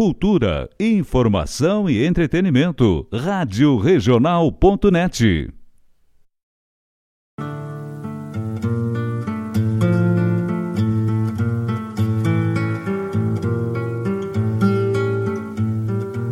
[0.00, 3.04] Cultura, informação e entretenimento.
[3.12, 5.52] Rádio Regional.net.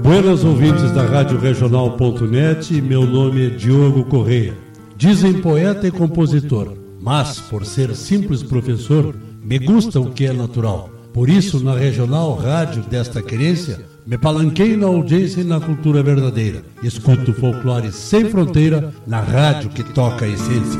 [0.00, 4.56] Buenas ouvintes da Rádio Regional.net, meu nome é Diogo Correia.
[4.96, 9.12] Dizem poeta e compositor, mas por ser simples professor,
[9.42, 14.76] me gusta o que é natural por isso, na regional rádio desta querência, me palanquei
[14.76, 16.62] na audiência e na cultura verdadeira.
[16.82, 20.78] Escuto folclore sem fronteira na rádio que toca a essência.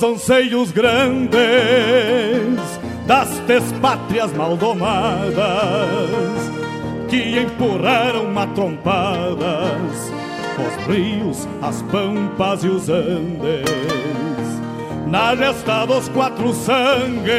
[0.00, 1.38] Dos anseios grandes
[3.06, 3.28] das
[3.82, 5.36] pátrias maldomadas
[7.08, 10.12] que empurraram matrompadas
[10.58, 13.64] os rios, as pampas e os andes.
[15.06, 17.30] Na gesta dos quatro sangues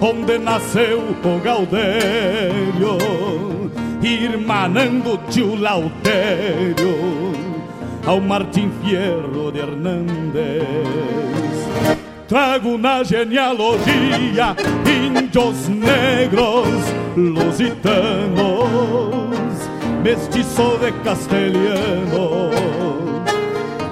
[0.00, 2.98] onde nasceu o Gaudério
[4.02, 7.26] irmanando tio Lautério
[8.06, 9.45] ao Martim Fierro
[9.86, 10.66] Hernández.
[12.28, 16.66] Trago na genealogia índios negros,
[17.16, 18.68] lusitanos,
[20.02, 22.50] mestiço de castelhano,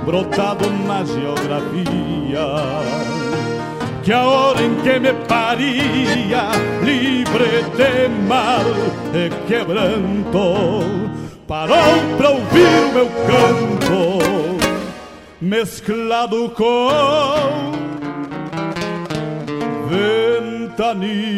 [0.05, 2.45] brotado na geografia
[4.03, 6.51] que a hora em que me paria,
[6.83, 8.61] livre de mal
[9.15, 10.85] e quebranto,
[11.49, 11.79] parou
[12.19, 14.34] pra ouvir o meu canto,
[15.45, 16.89] mesclado com
[20.75, 21.35] ventania.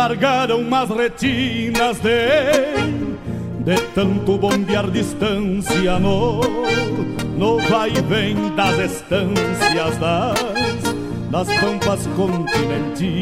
[0.00, 3.10] Largaram umas retinas de
[3.62, 6.40] de tanto bombear distância no,
[7.36, 10.94] no vai e vem das estâncias das,
[11.30, 13.20] das pampas continentinas.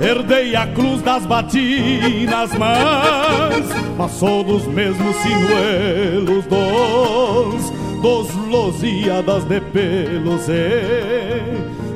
[0.00, 7.70] Herdei a cruz das batinas, mas passou dos mesmos sinuelos dos,
[8.02, 11.19] dos losíadas de pelos e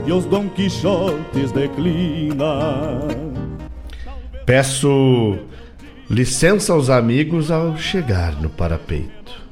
[0.06, 3.08] e os Dom Quixotes declinam.
[4.44, 5.38] Peço
[6.10, 9.42] licença aos amigos ao chegar no parapeito.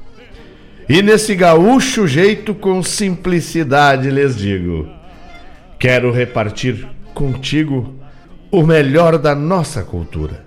[0.87, 4.87] E nesse gaúcho jeito com simplicidade lhes digo:
[5.79, 7.95] quero repartir contigo
[8.51, 10.45] o melhor da nossa cultura.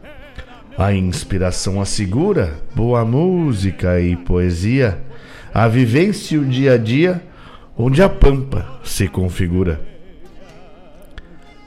[0.79, 5.01] A inspiração assegura boa música e poesia,
[5.53, 7.23] a vivência o dia a dia
[7.77, 9.96] onde a pampa se configura.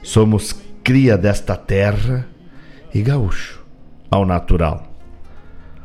[0.02, 2.28] Somos cria desta terra
[2.94, 3.60] e gaúcho
[4.10, 4.88] ao natural.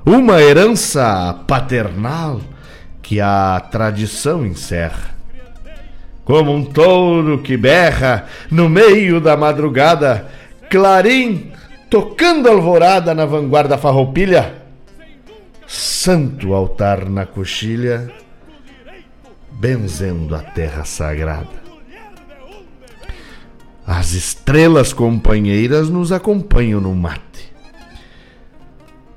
[0.07, 2.41] Uma herança paternal
[3.03, 5.15] que a tradição encerra.
[6.25, 10.27] Como um touro que berra no meio da madrugada,
[10.71, 11.53] clarim
[11.91, 14.55] tocando alvorada na vanguarda farroupilha,
[15.67, 18.11] santo altar na coxilha,
[19.53, 21.64] benzendo a terra sagrada.
[23.87, 27.53] As estrelas companheiras nos acompanham no mate.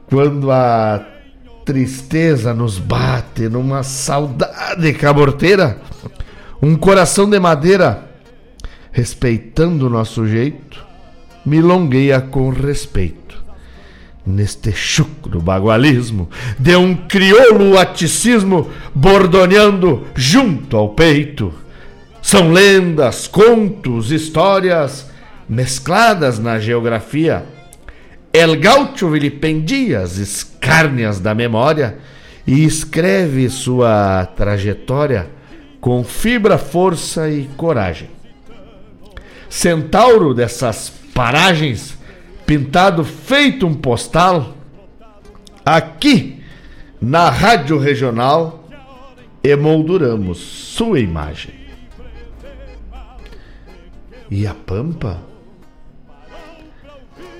[0.08, 1.06] Quando a
[1.64, 5.80] tristeza nos bate numa saudade caborteira,
[6.62, 8.10] um coração de madeira,
[8.92, 10.86] respeitando o nosso jeito,
[11.46, 13.42] milongueia com respeito,
[14.26, 16.30] neste chucro bagualismo
[16.60, 21.54] de um crioulo aticismo bordoneando junto ao peito.
[22.28, 25.10] São lendas, contos, histórias
[25.48, 27.46] mescladas na geografia.
[28.34, 32.00] El Gaucho vilipendia as escárnias da memória
[32.46, 35.30] e escreve sua trajetória
[35.80, 38.10] com fibra, força e coragem.
[39.50, 41.98] Centauro dessas paragens,
[42.46, 44.54] pintado feito um postal,
[45.64, 46.44] aqui
[47.00, 48.68] na Rádio Regional
[49.42, 51.57] emolduramos sua imagem.
[54.30, 55.22] E a Pampa?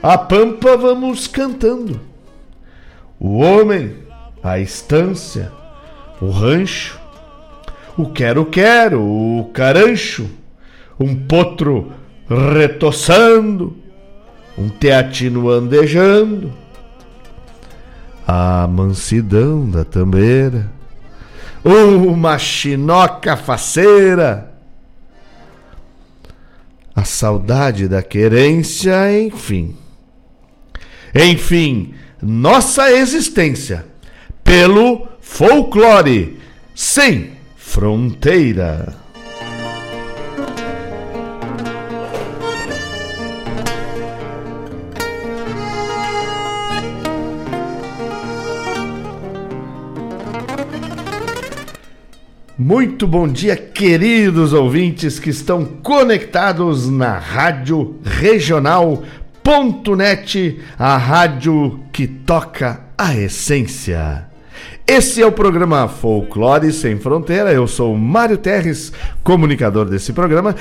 [0.02, 2.00] A Pampa vamos cantando.
[3.20, 3.96] O homem,
[4.44, 5.52] a estância,
[6.22, 7.00] o rancho,
[7.98, 10.30] o quero-quero, o carancho,
[11.00, 11.92] um potro
[12.30, 13.76] retoçando,
[14.58, 16.54] um teatino andejando,
[18.26, 20.70] a mansidão da tambeira,
[21.64, 24.47] uma chinoca faceira,
[26.98, 29.76] a saudade da querência, enfim.
[31.14, 33.86] Enfim, nossa existência
[34.44, 36.40] pelo folclore
[36.74, 38.96] sem fronteira.
[52.60, 58.66] Muito bom dia, queridos ouvintes que estão conectados na Rádio Regional.net,
[60.76, 64.26] a rádio que toca a essência.
[64.88, 67.54] Esse é o programa Folclore Sem Fronteira.
[67.54, 68.92] Eu sou Mário Terres,
[69.24, 70.56] comunicador desse programa.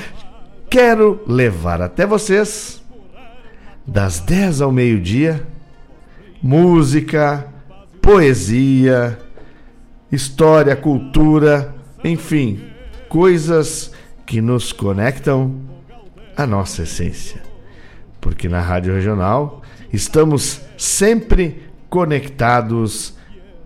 [0.69, 2.79] Quero levar até vocês,
[3.87, 5.47] das 10 ao meio-dia,
[6.43, 7.47] música,
[7.99, 9.17] poesia,
[10.11, 12.63] história, cultura enfim,
[13.09, 13.91] coisas
[14.25, 15.55] que nos conectam
[16.35, 17.41] à nossa essência.
[18.19, 19.61] Porque na Rádio Regional
[19.91, 23.15] estamos sempre conectados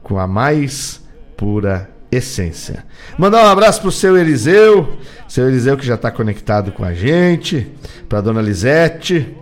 [0.03, 1.01] com a mais
[1.35, 2.85] pura essência.
[3.17, 4.97] Mandar um abraço pro seu Eliseu,
[5.27, 7.71] seu Eliseu que já está conectado com a gente,
[8.07, 9.35] para dona Lisete,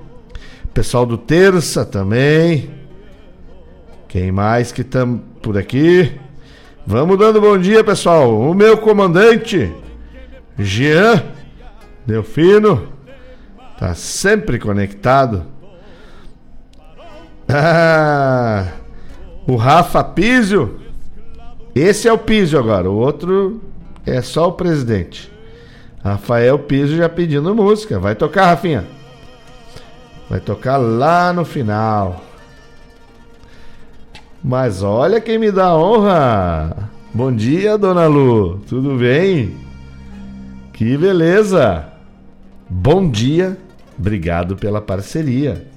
[0.74, 2.69] pessoal do Terça também.
[4.07, 6.19] Quem mais que estamos por aqui?
[6.91, 8.36] Vamos dando bom dia, pessoal.
[8.36, 9.71] O meu comandante,
[10.57, 11.24] Jean
[12.03, 12.88] Delfino,
[13.77, 15.45] tá sempre conectado.
[17.51, 18.74] Ah,
[19.47, 20.80] o Rafa Písio.
[21.74, 22.89] Esse é o Písio agora.
[22.89, 23.59] O outro
[24.06, 25.31] é só o presidente.
[26.03, 27.97] Rafael Písio já pedindo música.
[28.00, 28.86] Vai tocar, Rafinha.
[30.30, 32.28] Vai tocar lá no final.
[34.44, 36.89] Mas olha quem me dá honra.
[37.13, 38.59] Bom dia, dona Lu.
[38.68, 39.57] Tudo bem?
[40.71, 41.91] Que beleza.
[42.69, 43.57] Bom dia.
[43.97, 45.68] Obrigado pela parceria.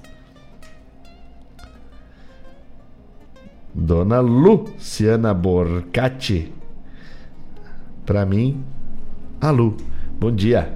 [3.75, 6.53] Dona Luciana Borcati.
[8.07, 8.63] Para mim,
[9.41, 9.77] a Lu.
[10.21, 10.73] Bom dia.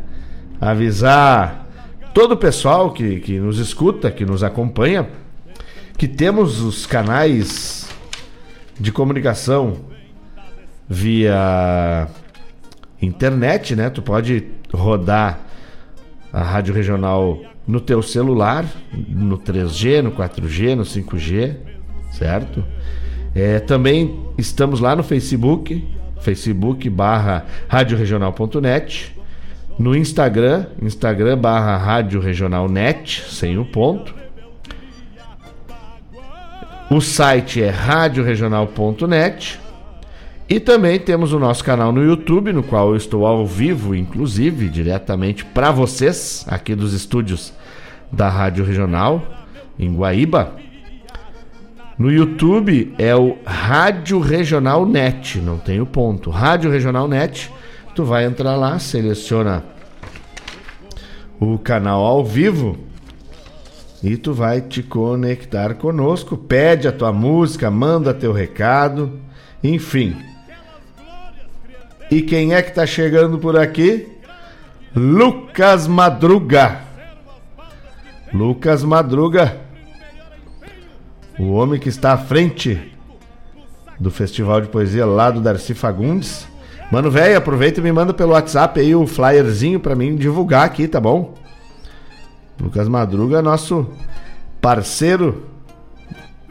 [0.60, 1.68] Avisar
[2.14, 5.06] todo o pessoal que, que nos escuta, que nos acompanha,
[5.98, 7.75] que temos os canais
[8.78, 9.76] de comunicação
[10.88, 12.08] via
[13.00, 13.90] internet, né?
[13.90, 15.40] Tu pode rodar
[16.32, 18.64] a rádio regional no teu celular,
[19.08, 21.56] no 3G, no 4G, no 5G,
[22.12, 22.64] certo?
[23.34, 25.86] É, também estamos lá no Facebook,
[26.20, 29.16] Facebook barra radioregional.net,
[29.78, 34.14] no Instagram, Instagram barra radioregionalnet, sem o ponto.
[36.88, 39.60] O site é radioregional.net
[40.48, 44.68] e também temos o nosso canal no YouTube, no qual eu estou ao vivo, inclusive,
[44.68, 47.52] diretamente para vocês, aqui dos estúdios
[48.12, 49.20] da Rádio Regional,
[49.76, 50.54] em Guaíba.
[51.98, 56.30] No YouTube é o Rádio Regional Net, não tem o ponto.
[56.30, 57.50] Rádio Regional Net,
[57.96, 59.64] tu vai entrar lá, seleciona
[61.40, 62.85] o canal ao vivo
[64.06, 69.18] e tu vai te conectar conosco, pede a tua música, manda teu recado,
[69.64, 70.16] enfim.
[72.08, 74.06] E quem é que tá chegando por aqui?
[74.94, 76.82] Lucas Madruga.
[78.32, 79.56] Lucas Madruga.
[81.36, 82.92] O homem que está à frente
[83.98, 86.46] do Festival de Poesia lá do Darcy Fagundes.
[86.92, 90.86] Mano, velho, aproveita e me manda pelo WhatsApp aí o flyerzinho para mim divulgar aqui,
[90.86, 91.34] tá bom?
[92.60, 93.86] Lucas Madruga, nosso
[94.60, 95.44] parceiro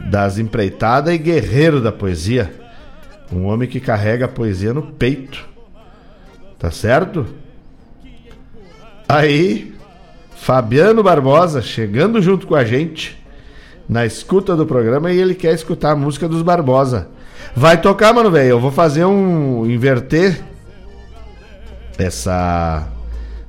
[0.10, 2.54] das empreitadas e guerreiro da poesia.
[3.32, 5.46] Um homem que carrega a poesia no peito.
[6.60, 7.26] Tá certo?
[9.08, 9.74] Aí,
[10.36, 13.22] Fabiano Barbosa chegando junto com a gente
[13.88, 17.08] na escuta do programa e ele quer escutar a música dos Barbosa.
[17.56, 18.50] Vai tocar, mano, velho.
[18.50, 20.44] Eu vou fazer um inverter
[21.98, 22.88] essa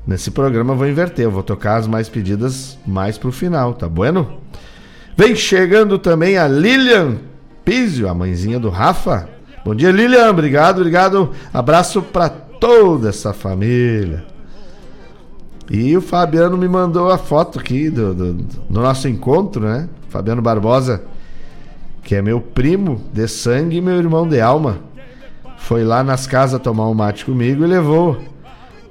[0.07, 3.89] nesse programa eu vou inverter, eu vou tocar as mais pedidas mais pro final, tá
[3.89, 4.41] bueno?
[5.17, 7.17] Vem chegando também a Lilian
[7.65, 9.29] Pizio, a mãezinha do Rafa.
[9.65, 10.31] Bom dia, Lilian.
[10.31, 11.31] Obrigado, obrigado.
[11.53, 14.25] Abraço para toda essa família.
[15.69, 19.89] E o Fabiano me mandou a foto aqui do, do, do, nosso encontro, né?
[20.09, 21.03] Fabiano Barbosa,
[22.05, 24.79] que é meu primo de sangue e meu irmão de alma.
[25.59, 28.21] Foi lá nas casas tomar um mate comigo e levou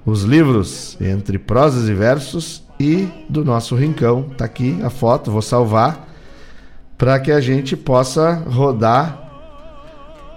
[0.06, 4.24] os livros entre prosas e versos e do nosso rincão.
[4.38, 6.08] Tá aqui a foto, vou salvar
[6.98, 9.22] para que a gente possa rodar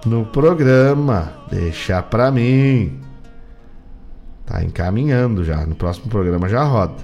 [0.05, 1.33] no programa.
[1.49, 2.99] Deixar para mim.
[4.45, 5.65] Tá encaminhando já.
[5.65, 6.95] No próximo programa já roda.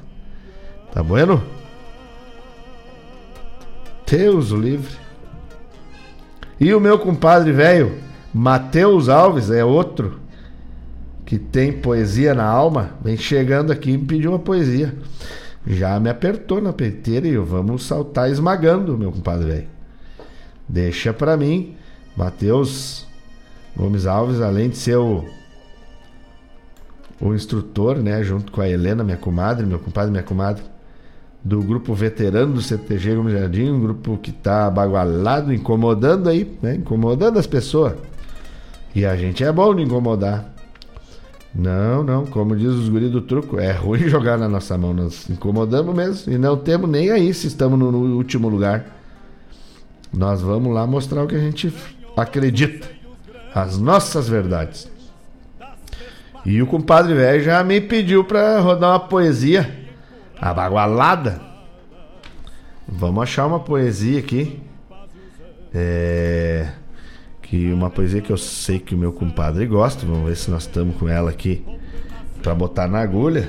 [0.91, 1.43] Tá bueno?
[4.09, 4.95] Deus o livre.
[6.59, 7.97] E o meu compadre velho,
[8.33, 10.19] Matheus Alves, é outro
[11.25, 14.95] que tem poesia na alma, vem chegando aqui e me pediu uma poesia.
[15.65, 19.67] Já me apertou na peiteira e eu vamos saltar esmagando, meu compadre velho.
[20.69, 21.75] Deixa para mim,
[22.15, 23.07] Matheus
[23.75, 25.25] Gomes Alves, além de ser o
[27.19, 30.63] o instrutor, né, junto com a Helena, minha comadre, meu compadre, minha comadre,
[31.43, 36.75] do grupo veterano do CTG Gomes Jardim, um grupo que tá bagualado, incomodando aí, né,
[36.75, 37.93] incomodando as pessoas.
[38.93, 40.54] E a gente é bom de incomodar.
[41.55, 45.29] Não, não, como diz os guris do truco, é ruim jogar na nossa mão, nós
[45.29, 48.85] incomodamos mesmo e não temos nem aí se estamos no, no último lugar.
[50.13, 51.73] Nós vamos lá mostrar o que a gente
[52.15, 52.87] acredita,
[53.53, 54.89] as nossas verdades.
[56.45, 59.87] E o compadre velho já me pediu para rodar uma poesia
[60.39, 61.41] abagualada.
[62.87, 64.61] Vamos achar uma poesia aqui.
[65.73, 66.67] É.
[67.45, 70.03] Que uma poesia que eu sei que o meu compadre gosta.
[70.03, 71.63] Vamos ver se nós estamos com ela aqui
[72.41, 73.47] para botar na agulha.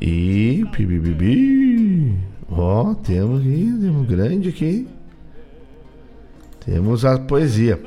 [0.00, 0.64] E.
[0.72, 2.18] Pibibibi.
[2.50, 4.88] Ó, temos aqui, temos grande aqui.
[6.64, 7.78] Temos a poesia.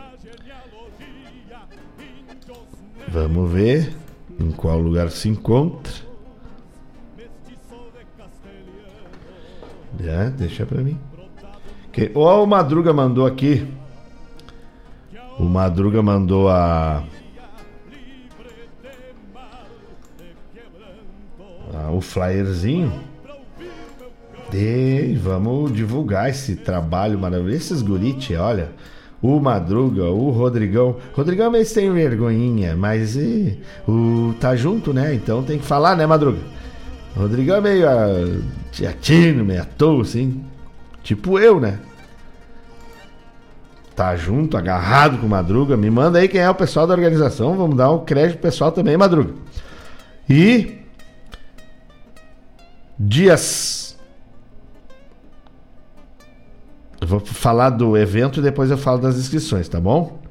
[3.08, 3.92] Vamos ver
[4.40, 5.94] em qual lugar se encontra.
[10.00, 11.00] Já, deixa pra mim.
[12.16, 13.68] Ó, o Madruga mandou aqui.
[15.40, 17.04] O Madruga mandou a.
[21.92, 22.92] o flyerzinho.
[24.52, 27.58] E vamos divulgar esse trabalho maravilhoso.
[27.58, 28.72] Esses gurites, olha
[29.24, 30.98] o Madruga, o Rodrigão.
[31.14, 33.58] Rodrigão meio sem vergonhinha, mas e,
[33.88, 35.16] o tá junto, né?
[35.16, 36.40] Então tem que falar, né, Madruga?
[37.16, 40.44] Rodrigão é meio teatino, meio à toa, assim.
[41.04, 41.80] Tipo eu, né?
[43.96, 45.78] Tá junto, agarrado com o Madruga.
[45.78, 47.56] Me manda aí quem é o pessoal da organização.
[47.56, 49.34] Vamos dar um crédito pessoal também, Madruga.
[50.28, 50.80] E.
[52.98, 53.84] Dias
[57.04, 60.22] Eu vou falar do evento e depois eu falo das inscrições, tá bom?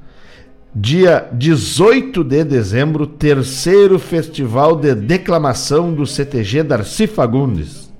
[0.74, 7.92] Dia 18 de dezembro, terceiro festival de declamação do CTG Darcy Fagundes.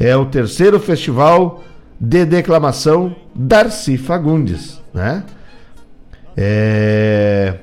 [0.00, 1.62] É o terceiro festival
[1.98, 5.24] de declamação Darcy Fagundes, né?
[6.36, 7.54] É...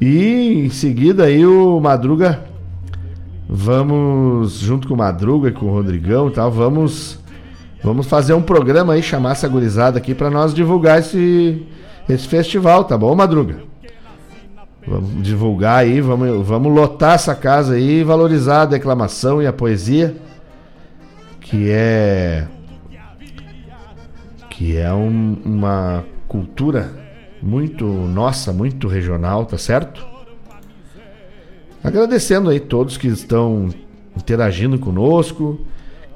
[0.00, 2.44] e em seguida aí o Madruga
[3.48, 7.20] vamos junto com o Madruga e com o Rodrigão e tal, vamos
[7.86, 11.64] vamos fazer um programa aí chamar essa gurizada aqui para nós divulgar esse
[12.08, 13.62] esse festival, tá bom, Madruga?
[14.84, 20.16] Vamos divulgar aí, vamos, vamos lotar essa casa aí, valorizar a declamação e a poesia,
[21.40, 22.48] que é
[24.50, 26.90] que é um, uma cultura
[27.40, 30.04] muito nossa, muito regional, tá certo?
[31.84, 33.68] Agradecendo aí todos que estão
[34.16, 35.60] interagindo conosco,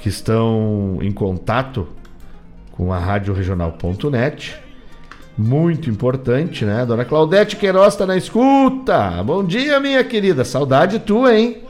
[0.01, 1.87] que estão em contato
[2.73, 4.57] com a Rádio Regional.net.
[5.37, 6.85] Muito importante, né?
[6.87, 9.23] Dona Claudete Queiroz está na escuta.
[9.23, 10.43] Bom dia, minha querida.
[10.43, 11.63] Saudade tua, hein?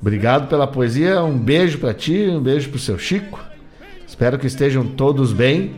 [0.00, 1.22] Obrigado pela poesia.
[1.22, 3.38] Um beijo para ti, um beijo pro seu Chico.
[4.06, 5.76] Espero que estejam todos bem.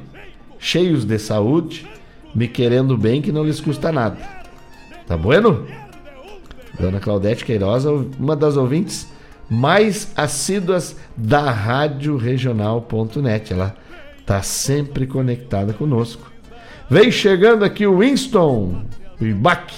[0.59, 1.87] cheios de saúde,
[2.35, 4.17] me querendo bem que não lhes custa nada.
[5.07, 5.67] Tá bueno?
[6.79, 9.13] Dona Claudete Queiroz, uma das ouvintes
[9.55, 13.53] mais assíduas da Rádio Regional.net.
[13.53, 13.75] Ela
[14.27, 16.31] tá sempre conectada conosco.
[16.91, 18.83] Vem chegando aqui o Winston
[19.21, 19.73] Ibach.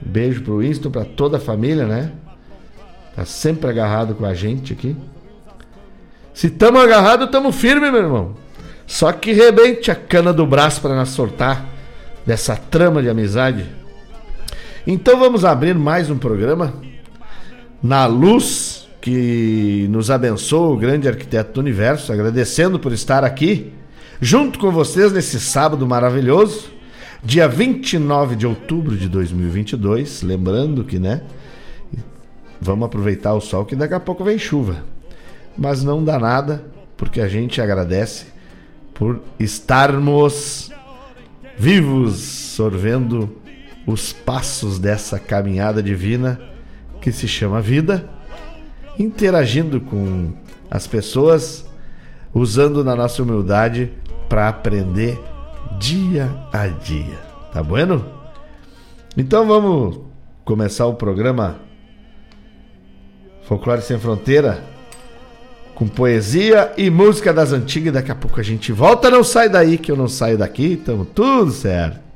[0.00, 2.12] Beijo pro Winston, para toda a família, né?
[3.16, 4.96] Tá sempre agarrado com a gente aqui.
[6.32, 8.36] Se tamo agarrado, tamo firme, meu irmão.
[8.86, 11.66] Só que rebente a cana do braço para nós soltar
[12.24, 13.66] dessa trama de amizade.
[14.86, 16.89] Então vamos abrir mais um programa
[17.82, 23.72] na luz que nos abençoa o grande arquiteto do universo, agradecendo por estar aqui
[24.20, 26.68] junto com vocês nesse sábado maravilhoso,
[27.24, 31.22] dia 29 de outubro de 2022, lembrando que, né,
[32.60, 34.84] vamos aproveitar o sol que daqui a pouco vem chuva.
[35.56, 36.62] Mas não dá nada,
[36.96, 38.26] porque a gente agradece
[38.92, 40.70] por estarmos
[41.56, 43.34] vivos, sorvendo
[43.86, 46.38] os passos dessa caminhada divina
[47.00, 48.08] que se chama vida,
[48.98, 50.32] interagindo com
[50.70, 51.66] as pessoas,
[52.32, 53.90] usando na nossa humildade
[54.28, 55.18] para aprender
[55.78, 57.18] dia a dia.
[57.52, 58.04] Tá bueno?
[59.16, 60.00] Então vamos
[60.44, 61.58] começar o programa
[63.42, 64.62] Folclore Sem Fronteira
[65.74, 67.94] com poesia e música das antigas.
[67.94, 69.10] Daqui a pouco a gente volta.
[69.10, 70.76] Não sai daí que eu não saio daqui.
[70.76, 72.09] Tamo tudo certo.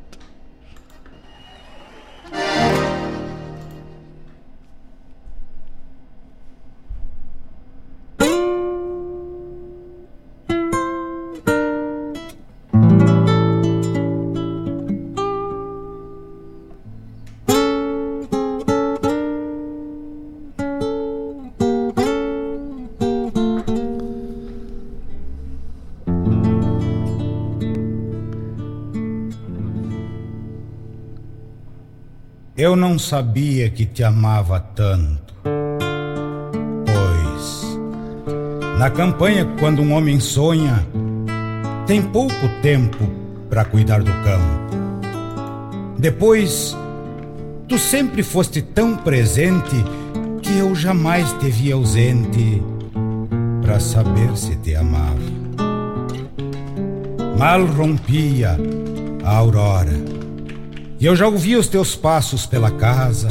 [32.64, 35.34] Eu não sabia que te amava tanto.
[36.86, 37.78] Pois,
[38.78, 40.82] na campanha, quando um homem sonha,
[41.86, 43.06] tem pouco tempo
[43.50, 44.78] para cuidar do campo.
[45.98, 46.74] Depois,
[47.68, 49.76] tu sempre foste tão presente
[50.40, 52.62] que eu jamais te vi ausente
[53.60, 55.18] para saber se te amava.
[57.38, 58.56] Mal rompia
[59.22, 60.13] a aurora
[61.04, 63.28] e eu já ouvi os teus passos pela casa,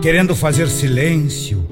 [0.00, 1.66] querendo fazer silêncio,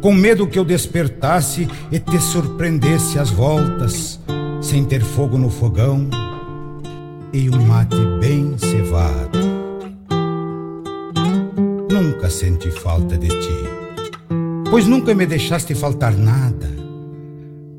[0.00, 4.20] com medo que eu despertasse e te surpreendesse às voltas,
[4.62, 6.08] sem ter fogo no fogão
[7.32, 9.40] e um mate bem cevado.
[11.90, 13.64] Nunca senti falta de ti,
[14.70, 16.70] pois nunca me deixaste faltar nada.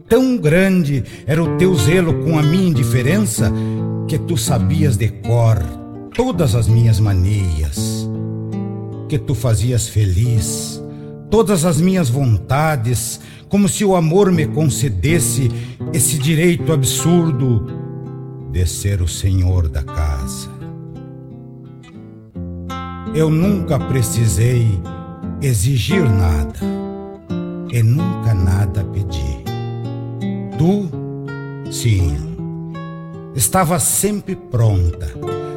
[0.09, 3.49] Tão grande era o teu zelo com a minha indiferença
[4.09, 5.84] que tu sabias de cor
[6.15, 8.10] todas as minhas manias,
[9.10, 10.82] que tu fazias feliz,
[11.30, 15.51] todas as minhas vontades, como se o amor me concedesse
[15.93, 17.67] esse direito absurdo
[18.49, 20.49] de ser o senhor da casa.
[23.13, 24.80] Eu nunca precisei
[25.41, 26.60] exigir nada
[27.71, 29.43] e nunca nada pedi.
[30.58, 32.15] Tu, sim,
[33.36, 35.13] estava sempre pronta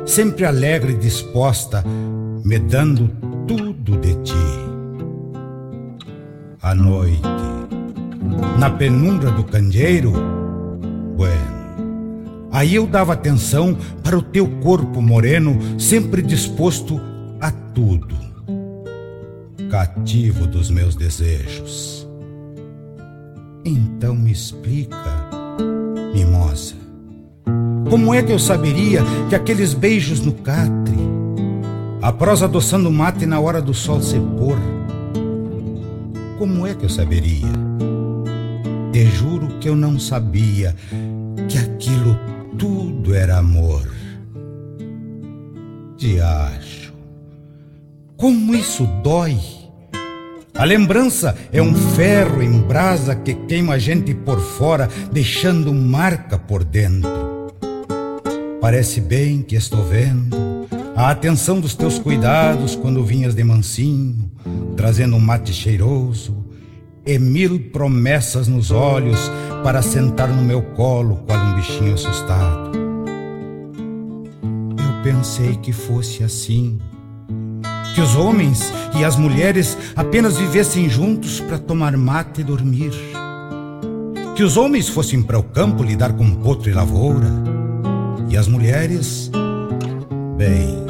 [0.09, 1.85] sempre alegre e disposta,
[2.42, 3.09] me dando
[3.47, 4.35] tudo de ti.
[6.62, 7.21] À noite,
[8.59, 10.12] na penumbra do candeeiro,
[11.14, 16.99] bueno, aí eu dava atenção para o teu corpo moreno, sempre disposto
[17.38, 18.16] a tudo,
[19.71, 22.09] cativo dos meus desejos.
[23.62, 25.29] Então me explica,
[26.14, 26.88] mimosa
[27.90, 30.96] como é que eu saberia que aqueles beijos no catre,
[32.03, 34.59] a prosa adoçando mate na hora do sol se pôr,
[36.38, 37.48] como é que eu saberia?
[38.92, 40.74] Te juro que eu não sabia
[41.48, 42.18] que aquilo
[42.59, 43.88] tudo era amor.
[45.96, 46.92] Diacho,
[48.16, 49.38] como isso dói!
[50.55, 56.37] A lembrança é um ferro em brasa que queima a gente por fora, deixando marca
[56.37, 57.38] por dentro.
[58.68, 60.37] Parece bem que estou vendo
[60.94, 64.31] a atenção dos teus cuidados quando vinhas de mansinho,
[64.76, 66.44] trazendo um mate cheiroso
[67.07, 69.18] e mil promessas nos olhos
[69.64, 72.72] para sentar no meu colo qual um bichinho assustado.
[74.76, 76.78] Eu pensei que fosse assim,
[77.94, 82.92] que os homens e as mulheres apenas vivessem juntos para tomar mate e dormir,
[84.37, 87.57] que os homens fossem para o campo lidar com potro e lavoura
[88.28, 89.30] E as mulheres?
[90.36, 90.84] Bem,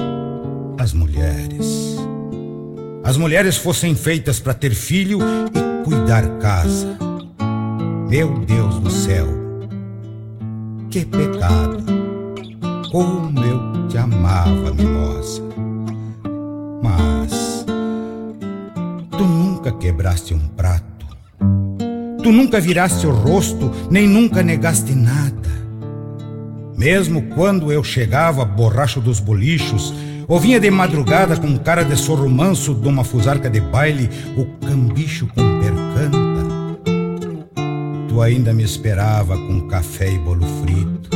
[0.78, 1.96] as mulheres.
[3.04, 5.20] As mulheres fossem feitas para ter filho
[5.54, 6.98] e cuidar casa.
[8.08, 9.26] Meu Deus do céu,
[10.90, 11.84] que pecado!
[12.90, 15.42] Como eu te amava, mimosa.
[16.82, 17.64] Mas
[19.10, 21.06] tu nunca quebraste um prato.
[22.22, 25.57] Tu nunca viraste o rosto, nem nunca negaste nada.
[26.78, 29.92] Mesmo quando eu chegava borracho dos bolichos,
[30.28, 34.44] ou vinha de madrugada com cara de sorro manso de uma fusarca de baile, o
[34.64, 36.18] cambicho com percanta.
[38.08, 41.10] Tu ainda me esperava com café e bolo frito.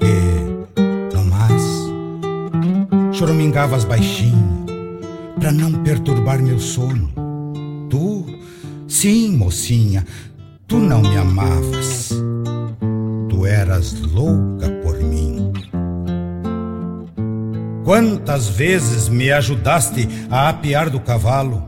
[0.00, 4.64] E, no mais, choramingavas baixinho,
[5.40, 7.10] pra não perturbar meu sono.
[7.90, 8.26] Tu,
[8.86, 10.06] sim, mocinha,
[10.68, 12.12] tu não me amavas.
[13.46, 14.74] Eras louca
[17.84, 21.62] Quantas vezes me ajudaste a apiar do cavalo,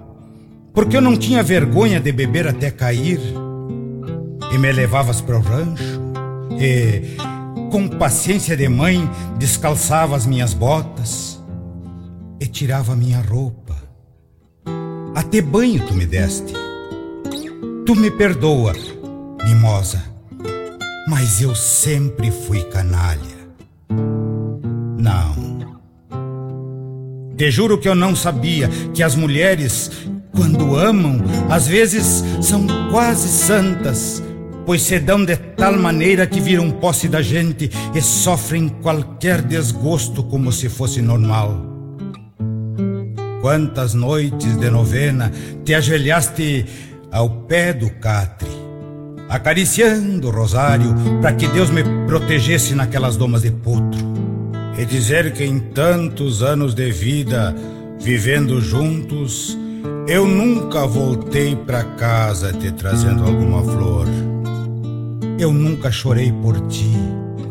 [0.72, 3.20] porque eu não tinha vergonha de beber até cair,
[4.50, 6.00] e me levavas para o rancho,
[6.58, 7.18] e,
[7.70, 9.08] com paciência de mãe,
[9.38, 11.38] descalçava as minhas botas
[12.40, 13.76] e tirava minha roupa.
[15.14, 16.54] Até banho tu me deste.
[17.84, 18.72] Tu me perdoa,
[19.44, 20.02] mimosa,
[21.06, 23.36] mas eu sempre fui canalha.
[24.98, 25.46] Não.
[27.36, 29.90] Te juro que eu não sabia que as mulheres,
[30.34, 34.22] quando amam, às vezes são quase santas,
[34.64, 40.24] pois se dão de tal maneira que viram posse da gente e sofrem qualquer desgosto
[40.24, 41.74] como se fosse normal.
[43.42, 45.30] Quantas noites de novena
[45.64, 46.66] te ajoelhaste
[47.12, 48.65] ao pé do catre,
[49.28, 53.98] acariciando o rosário para que Deus me protegesse naquelas domas de potro
[54.78, 57.54] e dizer que em tantos anos de vida,
[58.00, 59.56] vivendo juntos,
[60.06, 64.06] eu nunca voltei para casa te trazendo alguma flor.
[65.38, 66.90] Eu nunca chorei por ti,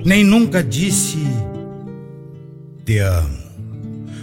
[0.04, 1.20] nem nunca disse
[2.86, 3.46] te amo.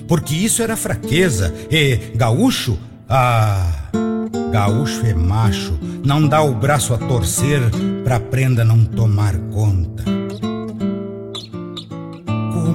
[0.06, 3.81] Porque isso era fraqueza e gaúcho, ah,
[4.52, 7.60] gaúcho é macho, não dá o braço a torcer
[8.04, 10.04] pra prenda não tomar conta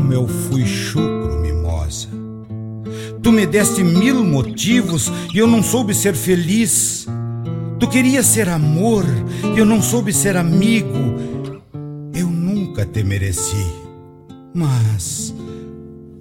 [0.07, 2.07] como eu fui chucro, mimosa.
[3.21, 7.05] Tu me deste mil motivos e eu não soube ser feliz.
[7.77, 9.03] Tu querias ser amor
[9.53, 10.97] e eu não soube ser amigo.
[12.13, 13.65] Eu nunca te mereci,
[14.53, 15.33] mas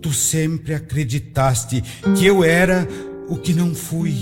[0.03, 1.83] tu sempre acreditaste
[2.17, 2.89] que eu era
[3.29, 4.17] o que não fui.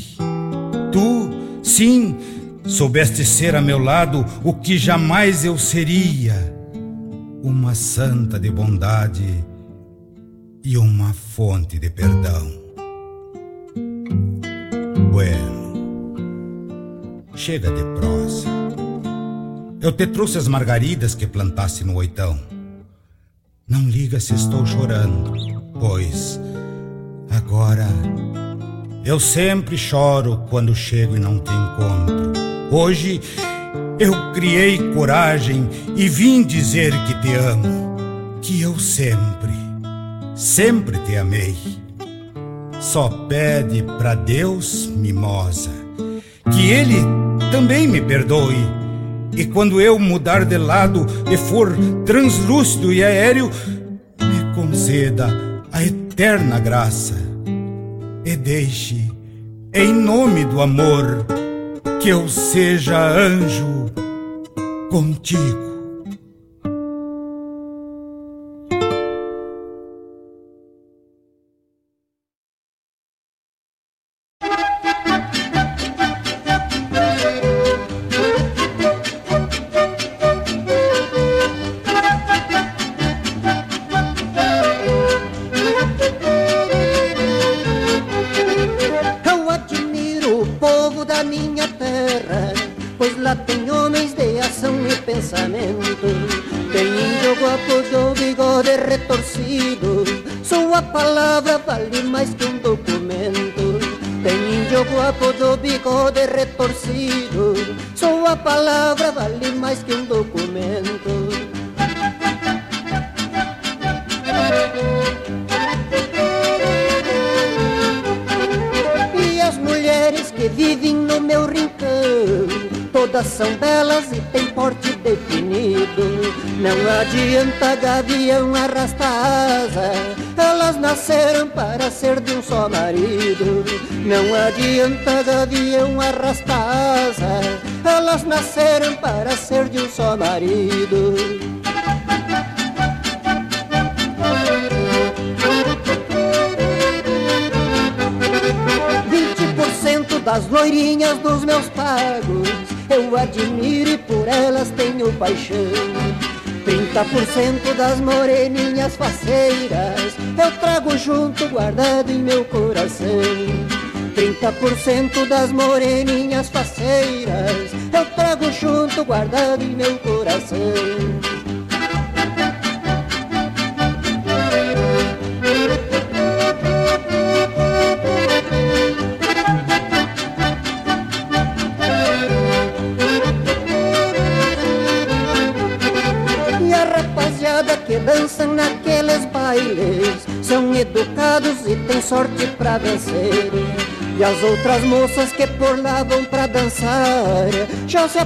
[0.94, 1.28] Tu,
[1.64, 2.16] sim,
[2.64, 6.54] soubeste ser a meu lado o que jamais eu seria
[7.42, 9.44] uma santa de bondade
[10.62, 12.48] e uma fonte de perdão.
[15.10, 15.74] Bueno,
[17.34, 18.48] chega de prosa.
[19.80, 22.38] Eu te trouxe as margaridas que plantaste no oitão.
[23.66, 25.32] Não liga se estou chorando,
[25.80, 26.38] pois
[27.30, 27.88] agora
[29.04, 32.32] eu sempre choro quando chego e não te encontro.
[32.70, 33.20] Hoje
[33.98, 39.52] eu criei coragem e vim dizer que te amo, que eu sempre,
[40.34, 41.54] sempre te amei.
[42.80, 45.70] Só pede para Deus, mimosa,
[46.50, 46.96] que Ele
[47.52, 48.56] também me perdoe.
[49.36, 53.50] E quando eu mudar de lado e for translúcido e aéreo,
[54.20, 55.28] me conceda
[55.72, 57.33] a eterna graça
[58.24, 59.10] e deixe,
[59.72, 61.26] em nome do amor,
[62.00, 63.90] que eu seja anjo
[64.90, 65.73] contigo.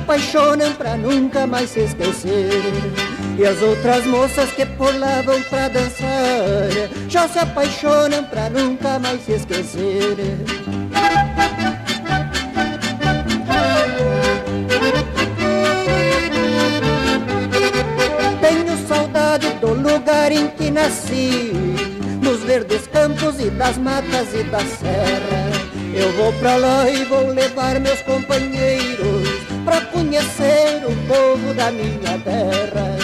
[0.09, 2.51] Apaixonam pra nunca mais se esquecer.
[3.39, 6.71] E as outras moças que vão pra dançar
[7.07, 10.17] já se apaixonam pra nunca mais se esquecer.
[19.61, 21.53] do lugar em que nasci,
[22.23, 25.49] nos verdes campos e das matas e da serra.
[25.95, 28.98] Eu vou pra lá e vou levar meus companheiros
[29.79, 32.99] pra conhecer o povo da minha terra.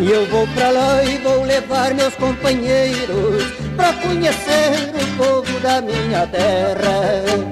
[0.00, 3.44] E eu vou pra lá e vou levar meus companheiros
[3.76, 7.49] pra conhecer o povo da minha terra.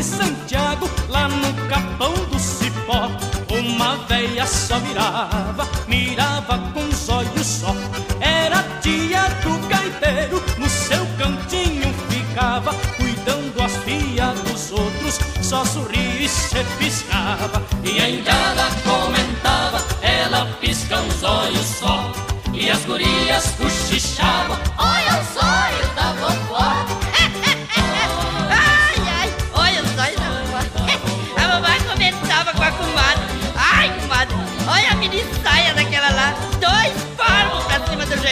[0.00, 3.10] de Santiago, lá no capão do cipó,
[3.50, 7.74] uma velha só mirava, mirava com os olhos só.
[8.18, 16.22] Era tia do gaiteiro, no seu cantinho ficava, cuidando as filhas dos outros, só sorria
[16.22, 17.62] e se piscava.
[17.84, 22.10] E ainda ela comentava, ela pisca os olhos só,
[22.54, 25.99] e as gurias cochichavam, olha os olhos da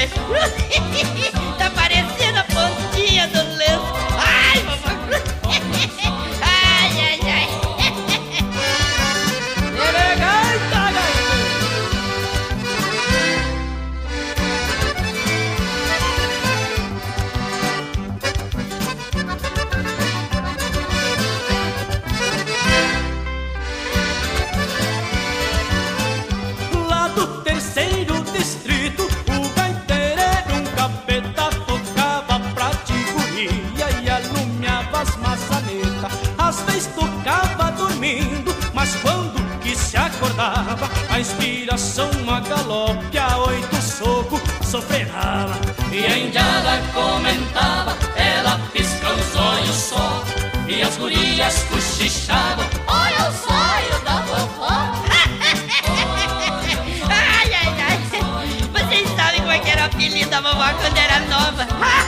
[0.06, 1.17] baby.
[44.78, 50.22] E a indiada comentava, ela pisca os olhos só
[50.68, 54.68] E as gurias cochichavam, olha o sonho da vovó
[57.10, 57.98] Ai, ai, ai,
[58.72, 61.66] vocês sabem qual era o apelido da vovó quando era nova.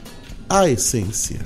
[0.51, 1.39] a essência.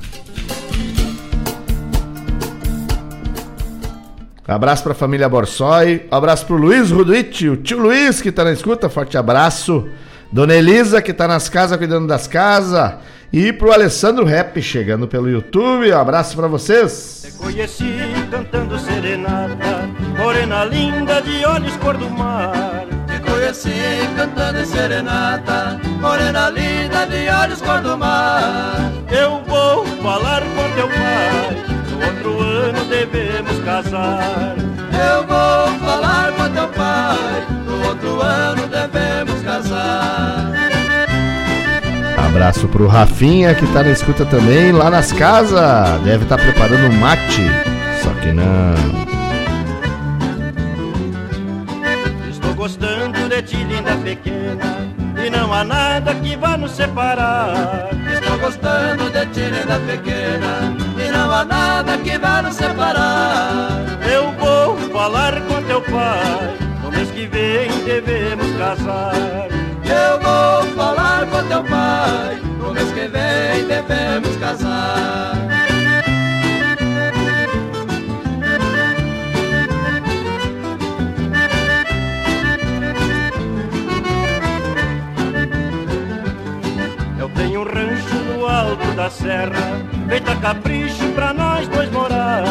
[4.48, 8.44] Abraço para a família Borsoi, abraço para o Luiz Ruduit, o tio Luiz que está
[8.44, 9.88] na escuta, forte abraço.
[10.32, 12.96] Dona Elisa que está nas casas cuidando das casas.
[13.32, 17.22] E pro Alessandro Rap chegando pelo YouTube, um abraço para vocês.
[17.26, 17.94] Te conheci
[18.32, 19.88] cantando serenata,
[20.18, 22.95] morena linda de olhos cor do mar.
[23.46, 28.92] Conheci cantando serenata, morena linda de olhos cor do mar.
[29.12, 34.56] Eu vou falar com teu pai, no outro ano devemos casar.
[34.92, 40.52] Eu vou falar com teu pai, no outro ano devemos casar.
[42.18, 46.02] Abraço pro Rafinha que tá na escuta também lá nas casas.
[46.02, 47.44] Deve estar tá preparando um mate.
[48.02, 49.15] Só que não.
[56.26, 57.90] Que vá nos separar.
[58.12, 60.76] Estou gostando de ti, linda pequena.
[60.98, 63.86] E não há nada que vá nos separar.
[64.12, 66.58] Eu vou falar com teu pai.
[66.84, 69.14] No mês que vem devemos casar.
[69.86, 72.42] Eu vou falar com teu pai.
[72.60, 75.55] No mês que vem devemos casar.
[89.06, 92.44] Da serra, feita capricho pra nós dois morar.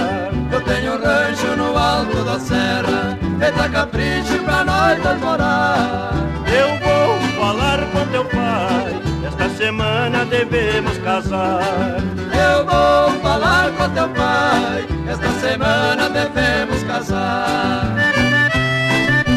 [0.53, 6.13] Eu tenho um rancho no alto da serra, feita capricho pra nós dois morar.
[6.47, 9.03] Eu vou falar com teu pai.
[9.27, 11.99] Esta semana devemos casar.
[12.33, 14.87] Eu vou falar com teu pai.
[15.09, 17.97] Esta semana devemos casar.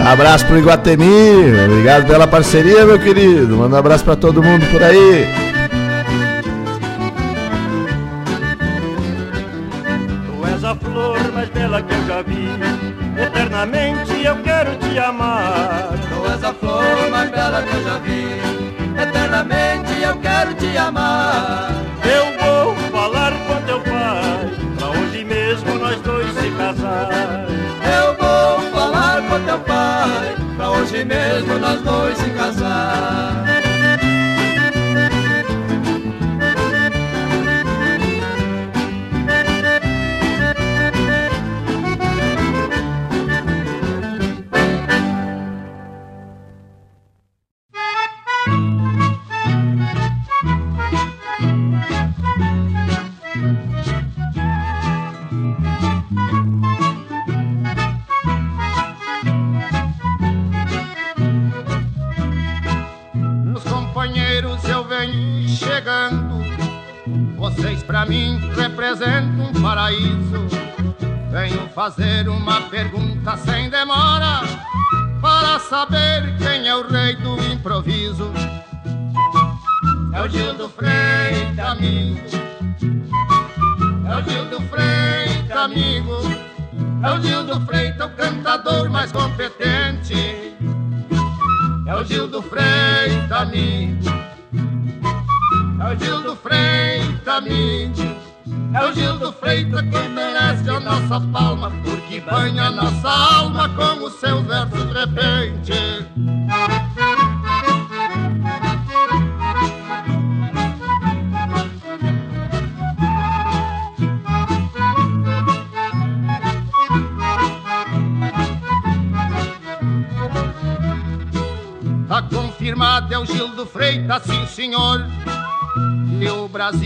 [0.08, 1.65] Abraço pro Iguatemi.
[1.65, 3.58] Obrigado pela parceria, meu querido.
[3.58, 5.47] Manda um abraço para todo mundo por aí.
[14.98, 15.90] Te amar.
[16.10, 18.24] Tu és a flor mais bela que eu já vi.
[19.00, 21.70] Eternamente eu quero te amar.
[22.04, 24.50] Eu vou falar com teu pai.
[24.76, 27.46] Pra hoje mesmo nós dois se casar.
[28.00, 30.36] Eu vou falar com teu pai.
[30.58, 33.07] Pra hoje mesmo nós dois se casar.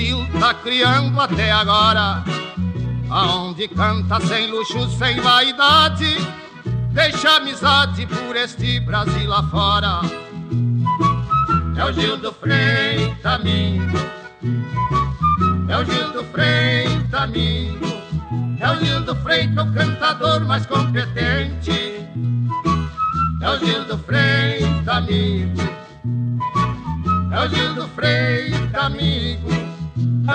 [0.02, 2.24] Brasil tá criando até agora,
[3.08, 6.18] aonde canta sem luxo, sem vaidade,
[6.90, 10.02] deixa amizade por este Brasil afora.
[11.78, 14.00] É o Gildo Freitas, amigo.
[15.70, 17.86] É o Gildo Freitas, amigo.
[18.60, 22.08] É o Gildo Freitas, o cantador mais competente.
[23.40, 25.62] É o Gildo Freitas, amigo.
[27.32, 29.61] É o Gildo Freitas, amigo.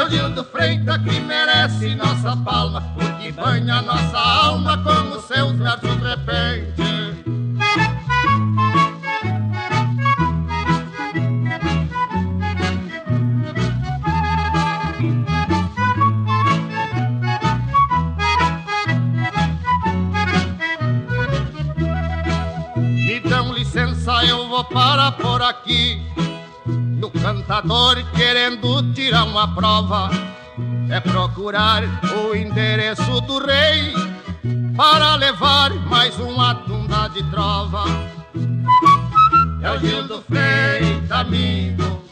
[0.04, 5.96] O Gildo Freitas que merece nossa palma, porque banha nossa alma com os seus versos
[6.02, 6.86] repente.
[24.24, 26.00] eu vou parar por aqui.
[27.06, 30.10] E o cantador querendo tirar uma prova
[30.90, 31.84] é procurar
[32.18, 33.94] o endereço do rei
[34.76, 37.84] para levar mais uma tunda de trova.
[39.62, 42.02] É o Gildo Freitas, amigo.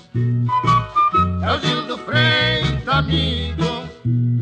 [1.43, 3.65] É o Gildo Freitas, amigo.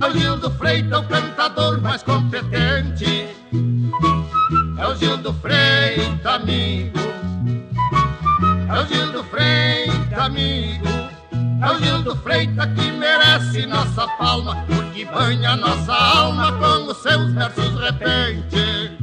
[0.03, 3.27] É o Gildo Freitas, o cantador mais competente.
[4.77, 7.22] É o Gildo Freitas, amigo.
[8.73, 10.89] É o Gildo Freitas, amigo.
[11.61, 17.33] É o Gildo Freitas que merece nossa palma, porque banha nossa alma com os seus
[17.35, 18.97] versos repente.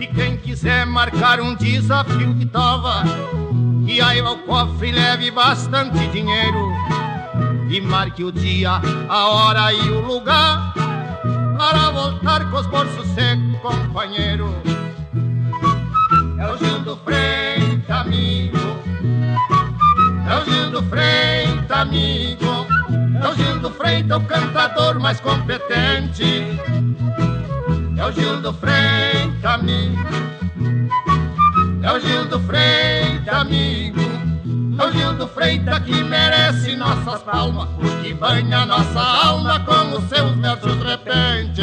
[0.00, 3.02] E quem quiser marcar um desafio de tova
[3.88, 6.70] que aí ao cofre leve bastante dinheiro
[7.70, 10.74] e marque o dia, a hora e o lugar
[11.56, 14.54] para voltar com os bolsos secos, companheiro.
[16.38, 18.58] É o Gil do Frente, amigo.
[20.28, 22.66] É o Gil do Frente, amigo.
[23.22, 26.44] É o Gil do Frente, o cantador mais competente.
[27.96, 30.38] É o Gil do Frente, amigo.
[31.88, 33.98] É o Gildo Freitas, amigo.
[34.78, 40.36] É o Gildo Freitas que merece nossas palmas, porque banha nossa alma com os seus
[40.36, 41.62] versos repente.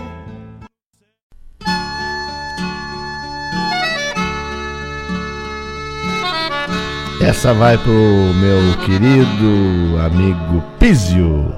[7.31, 11.55] Essa vai pro meu querido amigo Pizio.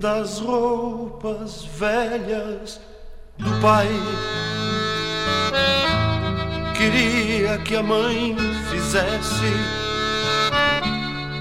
[0.00, 2.80] Das roupas velhas
[3.36, 3.86] do pai
[6.80, 8.34] queria que a mãe
[8.70, 9.52] fizesse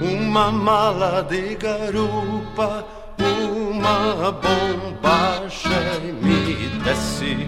[0.01, 2.85] uma mala de garupa,
[3.17, 7.47] uma bombacha e me desse.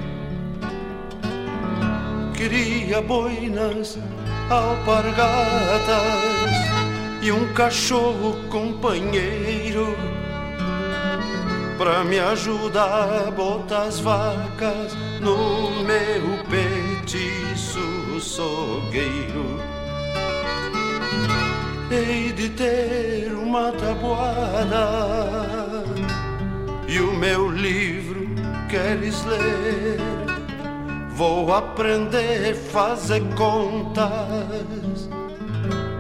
[2.33, 3.99] Queria boinas,
[4.49, 5.91] alpargatas
[7.21, 9.97] e um cachorro companheiro
[11.77, 17.50] pra me ajudar a botar as vacas no meu petiço
[18.21, 19.59] sogueiro.
[21.89, 24.87] Hei de ter uma tabuada
[26.87, 28.27] e o meu livro
[28.69, 29.97] queres ler.
[31.13, 35.09] Vou aprender a fazer contas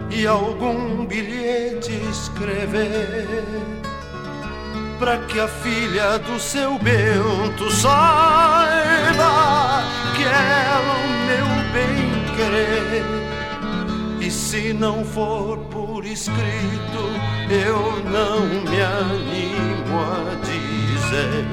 [0.09, 3.27] e algum bilhete escrever
[5.01, 8.71] para que a filha do seu Bento saiba
[10.15, 12.00] que ela, o meu bem
[12.41, 13.03] querer.
[14.19, 17.03] E se não for por escrito,
[17.49, 18.39] eu não
[18.69, 21.45] me animo a dizer.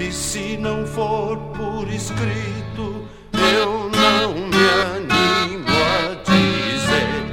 [0.00, 3.08] E se não for por escrito,
[3.56, 7.24] eu não me animo a dizer.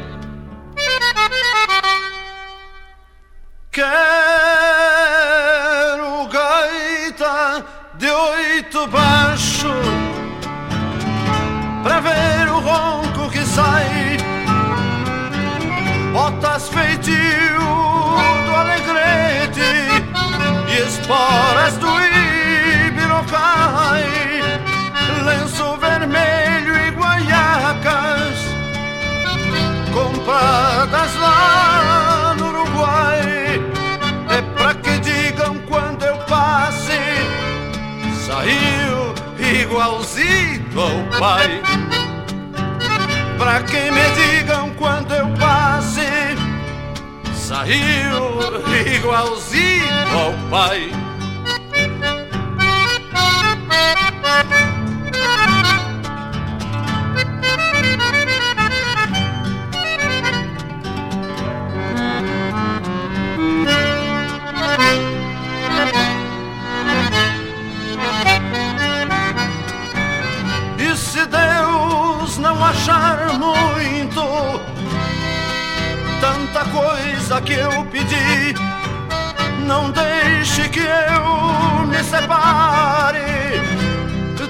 [3.72, 4.21] Quero
[16.22, 17.16] Botas feitio
[18.46, 19.72] do alegrete
[20.70, 21.88] e esporas do
[22.86, 24.06] ibirocai.
[25.26, 28.38] Lenço vermelho e guaiacas
[29.92, 33.60] compradas lá no Uruguai.
[34.30, 37.02] É pra que digam quando eu passe,
[38.28, 41.64] saiu igualzinho ao pai.
[43.40, 45.91] Pra que me digam quando eu passe,
[47.52, 48.40] saiu
[48.96, 50.90] igualzinho ao pai.
[70.80, 74.71] E se Deus não achar muito
[76.22, 78.54] tanta coisa que eu pedi,
[79.66, 83.42] não deixe que eu me separe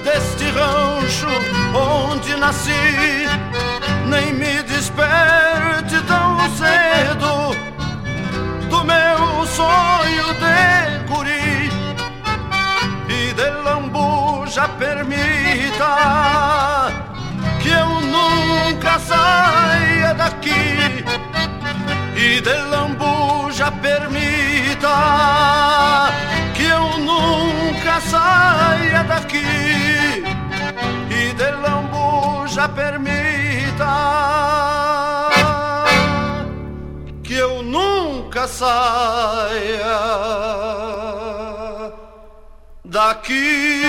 [0.03, 1.27] deste rancho
[1.73, 3.27] onde nasci,
[4.07, 7.55] nem me desperte tão cedo
[8.69, 11.71] do meu sonho de guri.
[13.07, 15.91] E de lambuja permita
[17.61, 21.03] que eu nunca saia daqui
[22.21, 24.95] e de lambuja permita
[26.53, 30.23] que eu nunca saia daqui
[31.09, 33.93] e de lambuja permita
[37.23, 39.97] que eu nunca saia
[42.85, 43.81] daqui.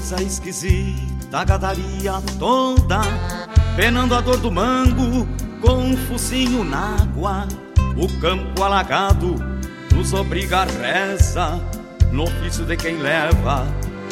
[0.00, 3.02] Coisa esquisita, gadaria toda,
[3.76, 5.28] penando a dor do mango,
[5.60, 7.46] com um focinho na água.
[7.98, 9.34] O campo alagado
[9.94, 11.60] nos obriga a reza,
[12.10, 13.66] no ofício de quem leva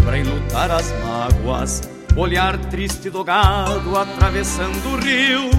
[0.05, 1.89] pra enlutar as mágoas.
[2.15, 5.51] Olhar triste do gado atravessando o rio,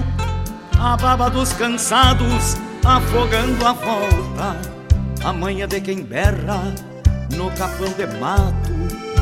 [0.78, 4.56] a baba dos cansados afogando a volta,
[5.24, 6.72] a manha de quem berra
[7.36, 8.59] no capão de mato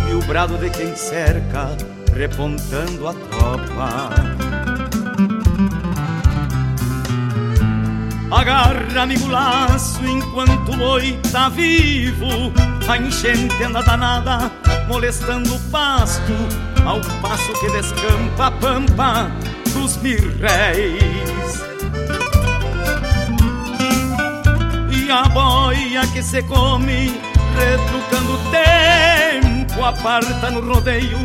[0.08, 1.76] e o brado de quem cerca,
[2.14, 4.58] repontando a tropa.
[8.30, 12.52] Agarra amigo laço enquanto o boi tá vivo
[12.86, 14.52] A enchente anda danada,
[14.86, 16.34] molestando o pasto
[16.84, 19.30] Ao passo que descampa a pampa
[19.72, 21.62] dos mirréis
[24.90, 27.18] E a boia que se come,
[27.56, 29.47] retrucando o tempo
[29.84, 31.18] Aparta no rodeio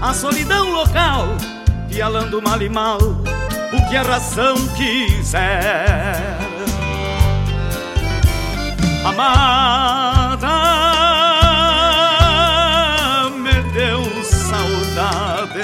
[0.00, 1.26] a solidão local
[1.88, 2.98] Pialando mal e mal
[3.72, 6.36] o que a razão quiser.
[9.04, 10.48] Amada,
[13.30, 15.60] me deu saudade.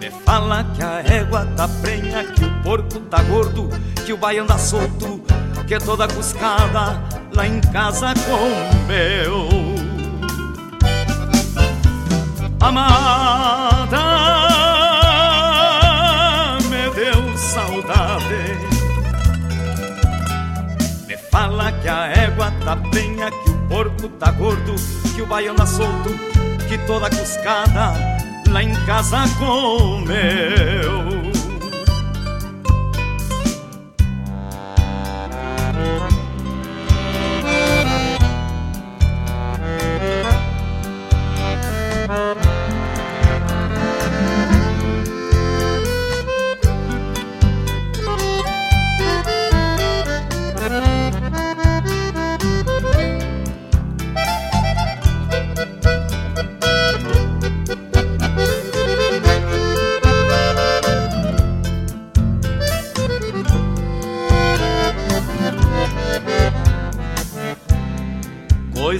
[0.00, 3.68] Me fala que a égua tá prenha, que o porco tá gordo,
[4.04, 5.22] que o baiano anda solto,
[5.66, 7.00] que toda cuscada
[7.32, 9.73] lá em casa comeu.
[12.64, 14.00] Amada,
[16.70, 18.56] me deu saudade.
[21.06, 24.74] Me fala que a égua tá penha, que o porco tá gordo,
[25.14, 26.08] que o baiano tá solto,
[26.66, 27.92] que toda cuscada
[28.48, 31.04] lá em casa comeu.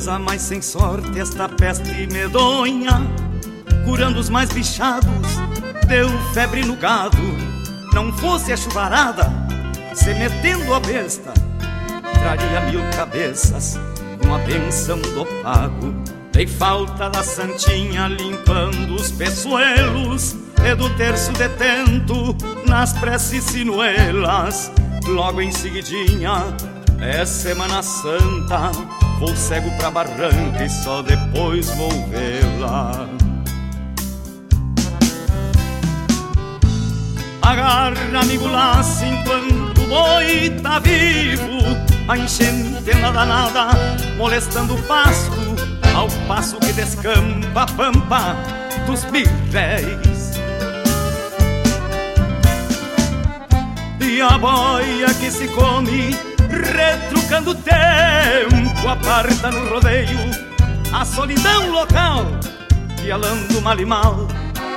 [0.04, 3.00] Coisa mais sem sorte esta peste medonha
[3.86, 5.08] Curando os mais bichados
[5.88, 7.16] Deu febre no gado.
[7.94, 9.32] Não fosse a chuvarada
[9.94, 11.32] Se metendo a besta
[12.12, 13.78] Traria mil cabeças
[14.22, 15.94] Com a benção do pago.
[16.32, 22.36] Dei falta da santinha limpando os peçoelos E do terço detento
[22.68, 24.70] nas preces sinuelas
[25.06, 26.54] Logo em seguidinha
[27.00, 28.70] é Semana Santa
[29.18, 33.08] Vou cego pra barranca e só depois vou vê-la.
[37.40, 41.58] Agarra, amigo, laço enquanto o boi tá vivo.
[42.08, 43.68] A enchente anda danada,
[44.16, 45.32] molestando o pasto.
[45.94, 48.36] Ao passo que descampa a pampa
[48.86, 50.34] dos birréis.
[54.00, 56.23] E a boia que se come
[56.54, 60.18] retrucando o tempo, aparta no rodeio
[60.92, 62.24] a solidão local,
[63.02, 64.28] pialando mal e mal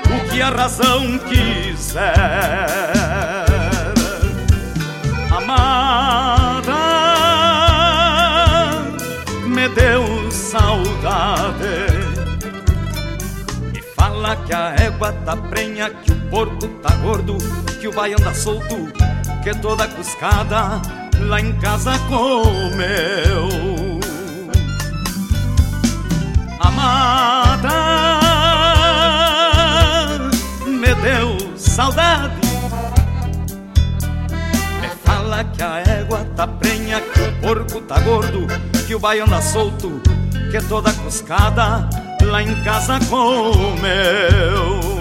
[0.09, 2.15] o que a razão quiser.
[5.29, 6.73] Amada,
[9.45, 11.85] me deu saudade.
[13.73, 17.37] E fala que a égua tá prenha, que o porco tá gordo,
[17.79, 18.91] que o baiano anda solto,
[19.43, 20.81] que toda cuscada
[21.21, 23.49] lá em casa comeu.
[26.59, 27.69] Amada,
[30.65, 32.35] me deu saudade.
[34.81, 38.47] Me fala que a égua tá prenha, que o porco tá gordo,
[38.85, 40.01] que o baiano anda solto,
[40.51, 41.89] que toda cuscada
[42.23, 44.96] lá em casa comeu.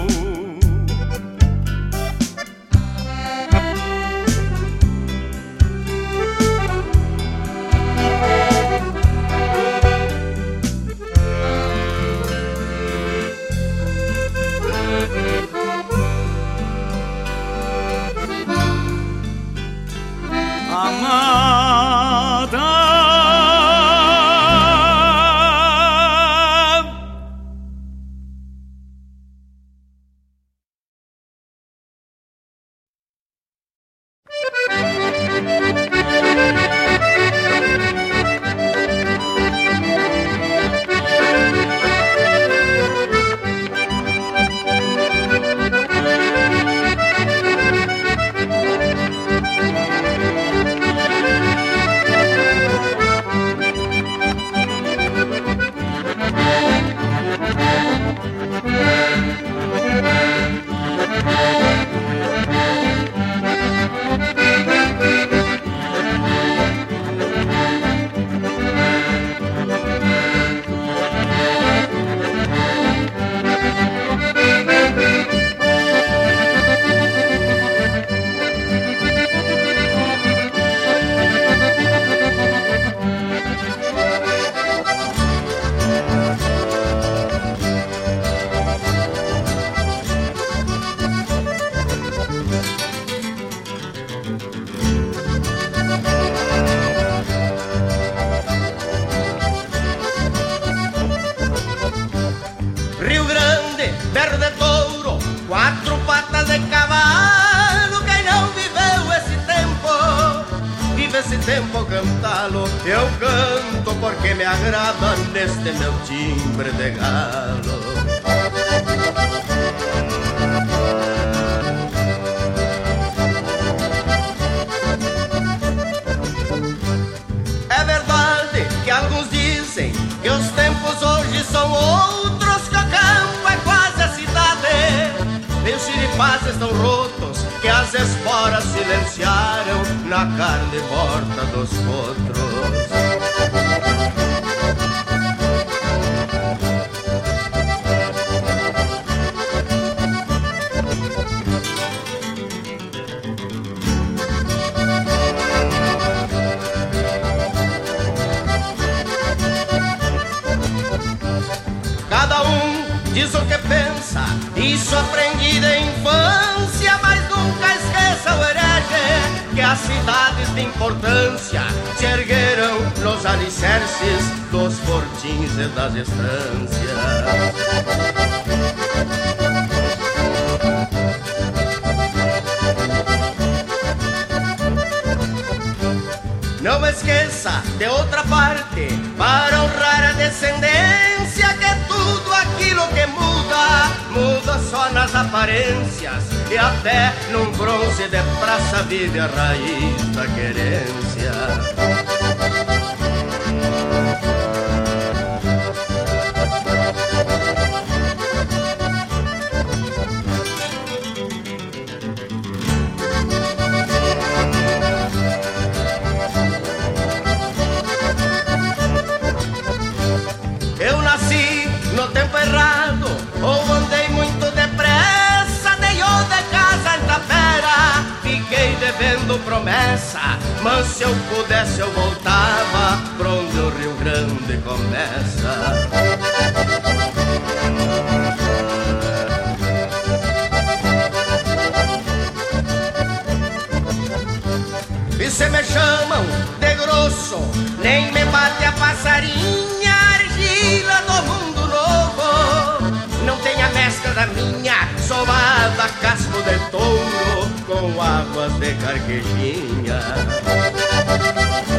[259.89, 261.76] Águas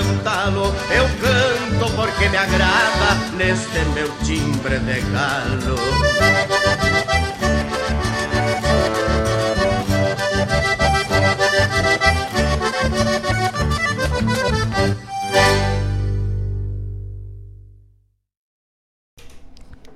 [0.00, 0.74] cantá-lo.
[0.90, 5.76] Eu canto porque me agrada neste meu timbre de galo.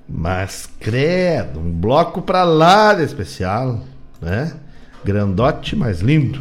[0.06, 3.80] Mas credo, um bloco pra lá de especial,
[4.20, 4.54] né?
[5.04, 6.40] Grandote, mas lindo.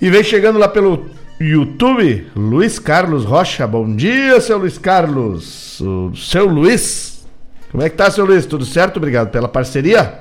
[0.00, 3.66] E vem chegando lá pelo YouTube, Luiz Carlos Rocha.
[3.66, 5.78] Bom dia, seu Luiz Carlos.
[5.80, 7.26] O seu Luiz.
[7.70, 8.46] Como é que tá, seu Luiz?
[8.46, 8.96] Tudo certo?
[8.96, 10.20] Obrigado pela parceria.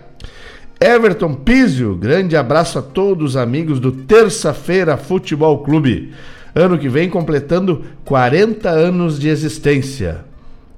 [0.79, 6.13] Everton Pizio, grande abraço a todos os amigos do Terça-feira Futebol Clube.
[6.53, 10.25] Ano que vem completando 40 anos de existência.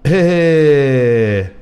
[0.03, 1.51] É.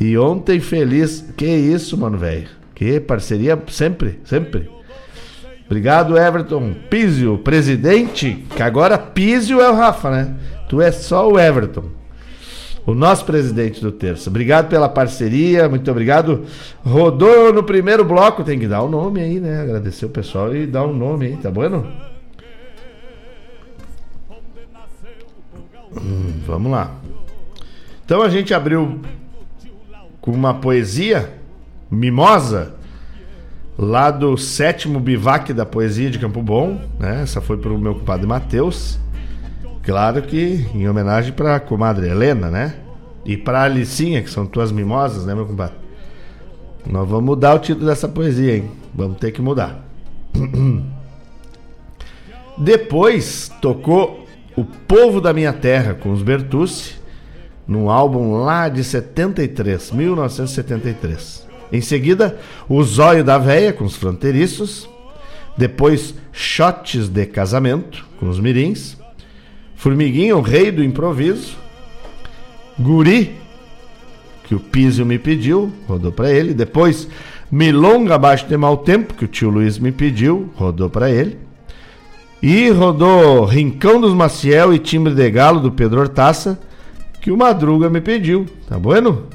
[0.00, 1.24] E ontem feliz.
[1.36, 2.46] Que isso, mano, velho.
[2.72, 4.70] Que parceria sempre, sempre.
[5.68, 6.74] Obrigado, Everton.
[6.88, 8.46] Pizio, presidente.
[8.56, 10.34] Que agora Pizio é o Rafa, né?
[10.66, 11.84] Tu é só o Everton.
[12.86, 14.30] O nosso presidente do Terça.
[14.30, 16.46] Obrigado pela parceria, muito obrigado.
[16.82, 19.60] Rodou no primeiro bloco, tem que dar o nome aí, né?
[19.60, 21.86] Agradecer o pessoal e dar um nome aí, tá bueno?
[26.00, 26.94] Hum, vamos lá.
[28.06, 29.02] Então a gente abriu
[30.18, 31.30] com uma poesia,
[31.90, 32.77] Mimosa,
[33.78, 37.22] lá do sétimo bivac da poesia de Campo Bom, né?
[37.22, 38.98] Essa foi pro meu compadre Matheus.
[39.84, 42.74] Claro que em homenagem pra comadre Helena, né?
[43.24, 45.76] E pra Alicinha, que são tuas mimosas, né, meu compadre?
[46.84, 48.70] Nós vamos mudar o título dessa poesia, hein?
[48.94, 49.84] Vamos ter que mudar.
[52.58, 54.26] Depois tocou
[54.56, 56.96] O Povo da Minha Terra com os Bertucci,
[57.66, 61.47] num álbum lá de 73, 1973.
[61.72, 62.38] Em seguida,
[62.68, 64.88] O Zóio da Véia com os Fronteiriços.
[65.56, 68.96] Depois, Shots de Casamento com os Mirins.
[69.74, 71.56] Formiguinho, o Rei do Improviso.
[72.78, 73.36] Guri,
[74.44, 76.54] que o Pizio me pediu, rodou para ele.
[76.54, 77.08] Depois,
[77.50, 81.38] Milonga Abaixo de Mau Tempo, que o tio Luiz me pediu, rodou para ele.
[82.42, 86.58] E rodou Rincão dos Maciel e Timbre de Galo, do Pedro Hortaça,
[87.20, 88.46] que o Madruga me pediu.
[88.68, 89.26] Tá bueno?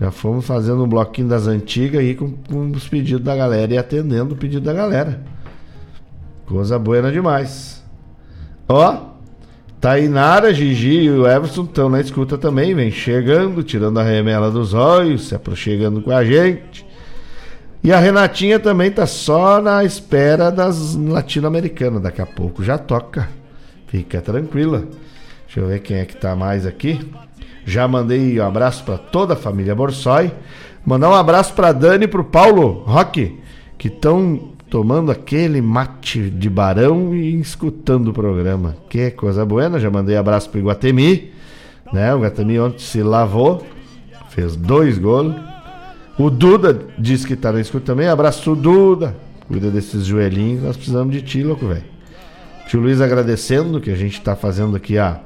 [0.00, 3.78] Já fomos fazendo um bloquinho das antigas aí com, com os pedidos da galera e
[3.78, 5.20] atendendo o pedido da galera.
[6.46, 7.84] Coisa boa demais.
[8.68, 9.08] Ó,
[9.80, 14.72] Tainara, Gigi e o Everson estão na escuta também, vem chegando, tirando a remela dos
[14.72, 16.86] olhos, se aproximando com a gente.
[17.82, 23.28] E a Renatinha também tá só na espera das latino-americanas, daqui a pouco já toca.
[23.86, 24.84] Fica tranquila.
[25.46, 27.00] Deixa eu ver quem é que tá mais aqui.
[27.68, 30.32] Já mandei um abraço para toda a família Borsoi.
[30.86, 33.38] Mandar um abraço para Dani e pro Paulo Roque,
[33.76, 38.74] que estão tomando aquele mate de barão e escutando o programa.
[38.88, 41.30] Que coisa boa, já mandei abraço pro Iguatemi,
[41.92, 42.14] né?
[42.14, 43.66] O Iguatemi ontem se lavou,
[44.30, 45.34] fez dois gols.
[46.18, 48.08] O Duda disse que tá na escuta também.
[48.08, 49.14] Abraço, Duda.
[49.46, 51.84] Cuida desses joelhinhos, nós precisamos de ti, louco, velho.
[52.66, 55.20] Tio Luiz agradecendo que a gente tá fazendo aqui a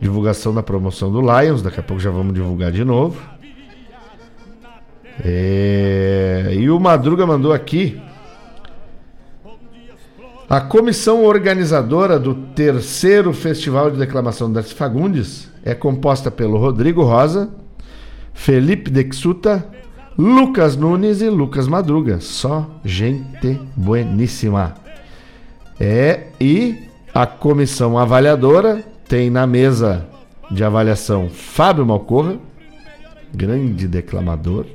[0.00, 1.62] divulgação da promoção do Lions.
[1.62, 3.20] Daqui a pouco já vamos divulgar de novo.
[5.24, 6.50] É...
[6.52, 8.00] E o Madruga mandou aqui.
[10.48, 17.50] A comissão organizadora do terceiro Festival de Declamação das Fagundes é composta pelo Rodrigo Rosa,
[18.32, 19.66] Felipe Dexuta,
[20.16, 22.18] Lucas Nunes e Lucas Madruga.
[22.20, 24.74] Só gente bueníssima.
[25.78, 30.06] É, e a comissão avaliadora tem na mesa
[30.50, 32.36] de avaliação Fábio Malcorra,
[33.32, 34.66] grande declamador.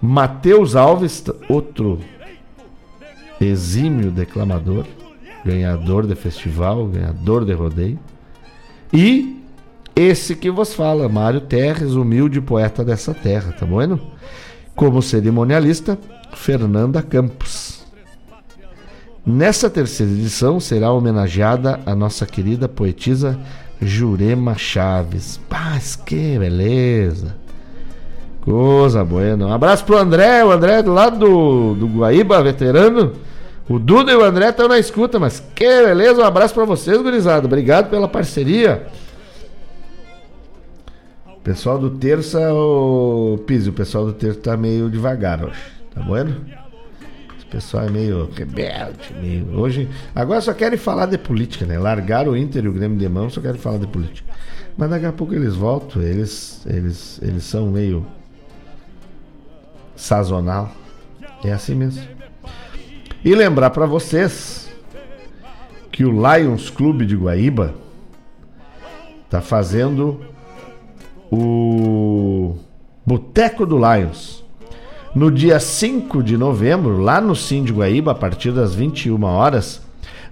[0.00, 2.00] Matheus Alves, outro
[3.40, 4.84] exímio declamador,
[5.44, 7.98] ganhador de festival, ganhador de rodeio.
[8.92, 9.40] E
[9.94, 14.00] esse que vos fala, Mário Terres, humilde poeta dessa terra, tá bueno?
[14.74, 15.96] Como cerimonialista,
[16.34, 17.71] Fernanda Campos.
[19.24, 23.38] Nessa terceira edição será homenageada a nossa querida poetisa
[23.80, 25.38] Jurema Chaves.
[25.48, 27.36] Paz, que beleza!
[28.40, 29.36] Coisa boa.
[29.36, 33.12] Um abraço pro André, o André do lado do, do Guaíba, veterano.
[33.68, 36.20] O Duda e o André estão na escuta, mas que beleza.
[36.20, 37.46] Um abraço para vocês, gurizada.
[37.46, 38.88] Obrigado pela parceria.
[41.44, 45.60] Pessoal do Terça, o Pise, o pessoal do Terça tá meio devagar hoje.
[45.94, 46.61] Tá bueno?
[47.52, 49.60] Pessoal é meio rebelde, meio.
[49.60, 49.86] Hoje.
[50.14, 51.78] Agora só querem falar de política, né?
[51.78, 54.32] Largaram o Inter e o Grêmio de mão, só querem falar de política.
[54.74, 58.06] Mas daqui a pouco eles voltam, eles, eles, eles são meio
[59.94, 60.72] sazonal.
[61.44, 62.02] É assim mesmo.
[63.22, 64.72] E lembrar para vocês
[65.90, 67.74] que o Lions Clube de Guaíba
[69.28, 70.24] tá fazendo
[71.30, 72.56] o
[73.04, 74.41] Boteco do Lions.
[75.14, 79.82] No dia 5 de novembro, lá no de Guaíba, a partir das 21 horas,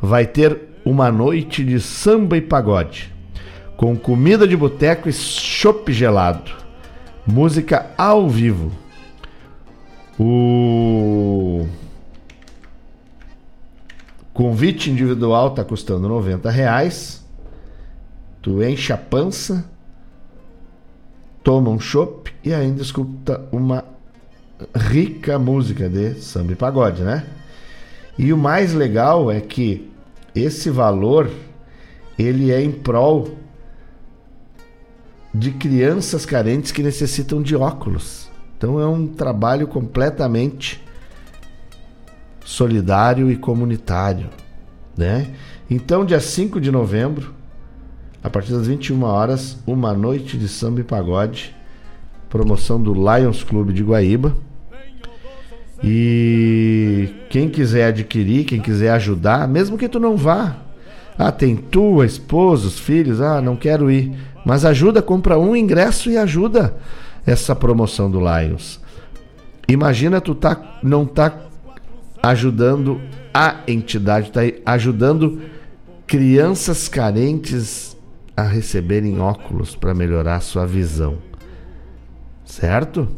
[0.00, 3.12] vai ter uma noite de samba e pagode,
[3.76, 6.50] com comida de boteco e chopp gelado,
[7.26, 8.72] música ao vivo.
[10.18, 11.66] O
[14.32, 17.22] convite individual está custando 90 reais.
[18.40, 19.70] Tu enche a pança,
[21.44, 23.84] toma um chopp e ainda escuta uma
[24.74, 27.24] rica música de samba e pagode, né?
[28.18, 29.90] E o mais legal é que
[30.34, 31.30] esse valor
[32.18, 33.36] ele é em prol
[35.32, 38.28] de crianças carentes que necessitam de óculos.
[38.56, 40.84] Então é um trabalho completamente
[42.44, 44.28] solidário e comunitário,
[44.96, 45.32] né?
[45.70, 47.32] Então, dia 5 de novembro,
[48.22, 51.54] a partir das 21 horas, uma noite de samba e pagode,
[52.28, 54.34] promoção do Lions Clube de Guaíba.
[55.82, 60.56] E quem quiser adquirir, quem quiser ajudar, mesmo que tu não vá,
[61.18, 64.12] ah, tem tua, esposa, os filhos, ah, não quero ir,
[64.44, 66.74] mas ajuda, compra um ingresso e ajuda
[67.26, 68.80] essa promoção do Lions.
[69.68, 71.34] Imagina tu tá, não tá
[72.22, 73.00] ajudando
[73.32, 75.40] a entidade, tá ajudando
[76.06, 77.96] crianças carentes
[78.36, 81.18] a receberem óculos para melhorar sua visão.
[82.44, 83.08] Certo?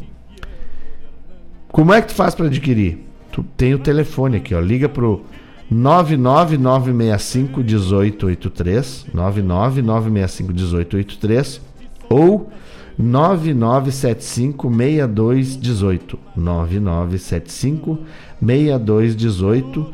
[1.73, 2.99] Como é que tu faz para adquirir?
[3.33, 4.61] Tu tem o telefone aqui, ó.
[4.61, 5.25] Liga pro
[5.71, 11.63] 99965 1883, 99965 1883
[12.11, 12.53] ou
[12.99, 17.99] 9975 6218 9975
[18.39, 19.91] 6218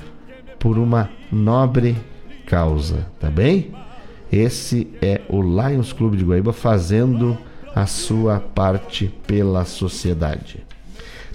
[0.58, 1.96] por uma nobre
[2.44, 3.70] causa, tá bem?
[4.32, 7.38] Esse é o Lions Clube de Guaíba fazendo
[7.72, 10.66] a sua parte pela sociedade.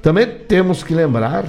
[0.03, 1.45] Também temos que lembrar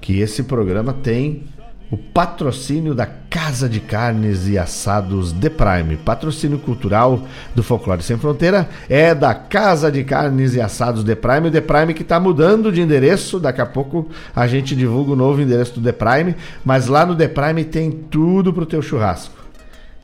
[0.00, 1.44] que esse programa tem
[1.88, 5.96] o patrocínio da Casa de Carnes e Assados The Prime.
[5.98, 7.22] Patrocínio cultural
[7.54, 11.46] do Folclore Sem Fronteira é da Casa de Carnes e Assados The Prime.
[11.46, 13.38] O The Prime que está mudando de endereço.
[13.38, 16.34] Daqui a pouco a gente divulga o novo endereço do The Prime.
[16.64, 19.43] Mas lá no The Prime tem tudo para o teu churrasco.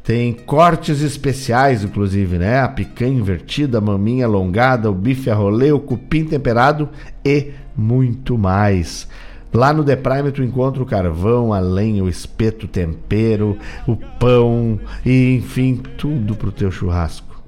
[0.03, 2.61] Tem cortes especiais, inclusive, né?
[2.61, 6.89] A picanha invertida, a maminha alongada, o bife a rolê, o cupim temperado
[7.25, 9.07] e muito mais.
[9.53, 13.97] Lá no The Prime tu encontra o carvão, a lenha, o espeto, o tempero, o
[13.97, 17.43] pão e enfim, tudo pro teu churrasco.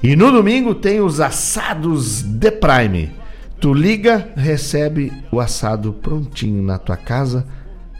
[0.00, 3.10] E no domingo tem os assados The Prime.
[3.60, 7.44] Tu liga, recebe o assado prontinho na tua casa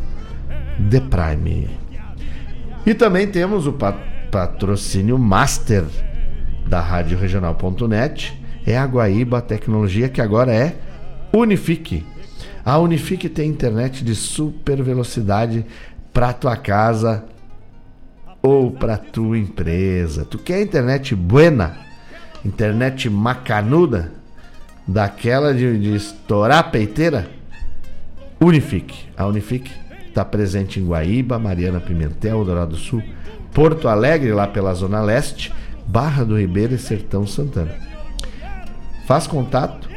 [0.90, 1.70] The Prime.
[2.86, 3.74] E também temos o
[4.32, 5.86] patrocínio Master
[6.68, 10.76] da Rádio Regional.net, é a Guaíba Tecnologia, que agora é
[11.34, 12.06] Unifique.
[12.66, 15.66] A Unifique tem internet de super velocidade
[16.14, 17.26] para tua casa
[18.42, 20.26] ou para tua empresa.
[20.26, 21.78] Tu quer internet buena?
[22.46, 24.12] Internet macanuda?
[24.86, 27.30] Daquela de, de estourar a peiteira?
[28.40, 29.08] Unifique.
[29.16, 29.72] A Unifique
[30.14, 33.02] está presente em Guaíba, Mariana Pimentel, Dourado do Sul,
[33.52, 35.52] Porto Alegre, lá pela Zona Leste,
[35.88, 37.76] Barra do Ribeiro e Sertão Santana.
[39.08, 39.90] Faz contato,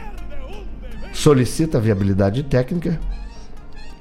[1.12, 2.98] solicita viabilidade técnica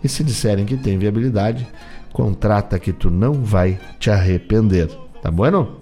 [0.02, 1.68] e se disserem que tem viabilidade,
[2.14, 4.90] contrata que tu não vai te arrepender.
[5.22, 5.80] Tá bueno?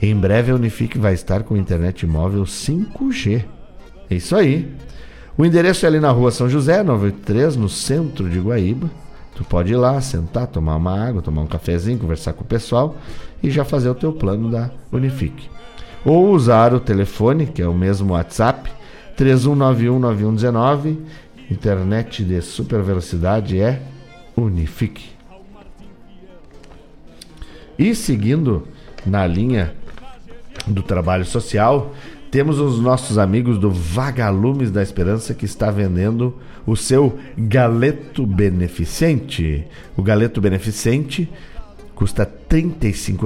[0.00, 3.44] Em breve a Unifique vai estar com internet móvel 5G.
[4.08, 4.74] É isso aí.
[5.36, 9.01] O endereço é ali na rua São José, 983, no centro de Guaíba.
[9.34, 12.96] Tu pode ir lá, sentar, tomar uma água, tomar um cafezinho, conversar com o pessoal
[13.42, 15.48] e já fazer o teu plano da Unifique.
[16.04, 18.70] Ou usar o telefone, que é o mesmo WhatsApp,
[19.16, 20.98] 31919119.
[21.50, 23.80] Internet de super velocidade é
[24.36, 25.10] Unifique.
[27.78, 28.66] E seguindo
[29.04, 29.74] na linha
[30.66, 31.94] do trabalho social,
[32.30, 39.64] temos os nossos amigos do Vagalumes da Esperança que está vendendo o seu galeto beneficente.
[39.96, 41.28] O galeto beneficente
[41.94, 42.74] custa R$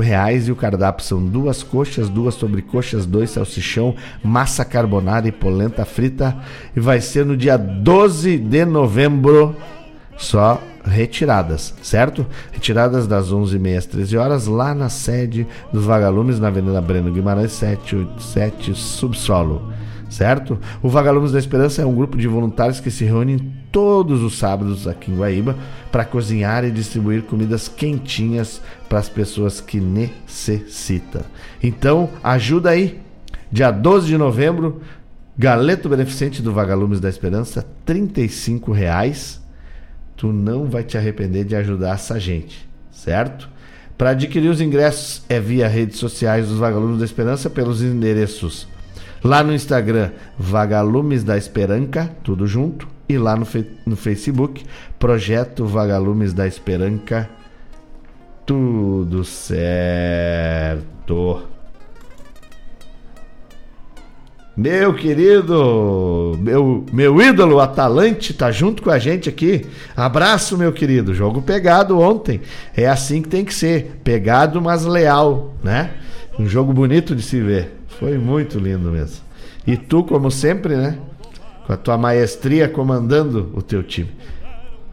[0.03, 5.85] reais e o cardápio são duas coxas, duas sobrecoxas, dois salsichão, massa carbonara e polenta
[5.85, 6.37] frita.
[6.75, 9.57] E vai ser no dia 12 de novembro
[10.17, 12.25] só retiradas, certo?
[12.53, 17.53] Retiradas das 11h30 às 13 horas lá na sede dos Vagalumes, na Avenida Breno Guimarães
[17.53, 19.73] 787, subsolo,
[20.09, 20.59] certo?
[20.83, 24.87] O Vagalumes da Esperança é um grupo de voluntários que se reúnem todos os sábados
[24.87, 25.57] aqui em Guaíba
[25.91, 31.23] para cozinhar e distribuir comidas quentinhas para as pessoas que necessitam.
[31.63, 33.01] Então, ajuda aí.
[33.51, 34.81] Dia 12 de novembro,
[35.39, 39.41] Galeto Beneficente do Vagalumes da Esperança, R$ reais
[40.17, 43.49] tu não vai te arrepender de ajudar essa gente, certo?
[43.99, 48.67] Para adquirir os ingressos é via redes sociais dos Vagalumes da Esperança pelos endereços
[49.23, 53.47] lá no Instagram Vagalumes da Esperança, tudo junto, e lá no,
[53.87, 54.65] no Facebook
[54.99, 57.29] Projeto Vagalumes da Esperança,
[58.45, 60.87] tudo certo.
[64.57, 69.67] Meu querido, meu, meu ídolo Atalante tá junto com a gente aqui.
[69.95, 71.13] Abraço, meu querido.
[71.13, 72.41] Jogo pegado ontem.
[72.75, 74.01] É assim que tem que ser.
[74.03, 75.91] Pegado, mas leal, né?
[76.39, 77.76] Um jogo bonito de se ver.
[77.99, 79.25] Foi muito lindo mesmo.
[79.67, 80.99] E tu, como sempre, né?
[81.67, 84.11] Com a tua maestria comandando o teu time.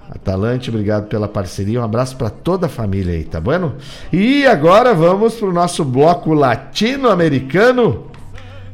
[0.10, 1.80] Atalante, obrigado pela parceria.
[1.80, 3.76] Um abraço para toda a família aí, tá bueno?
[4.12, 8.12] E agora vamos pro nosso bloco latino-americano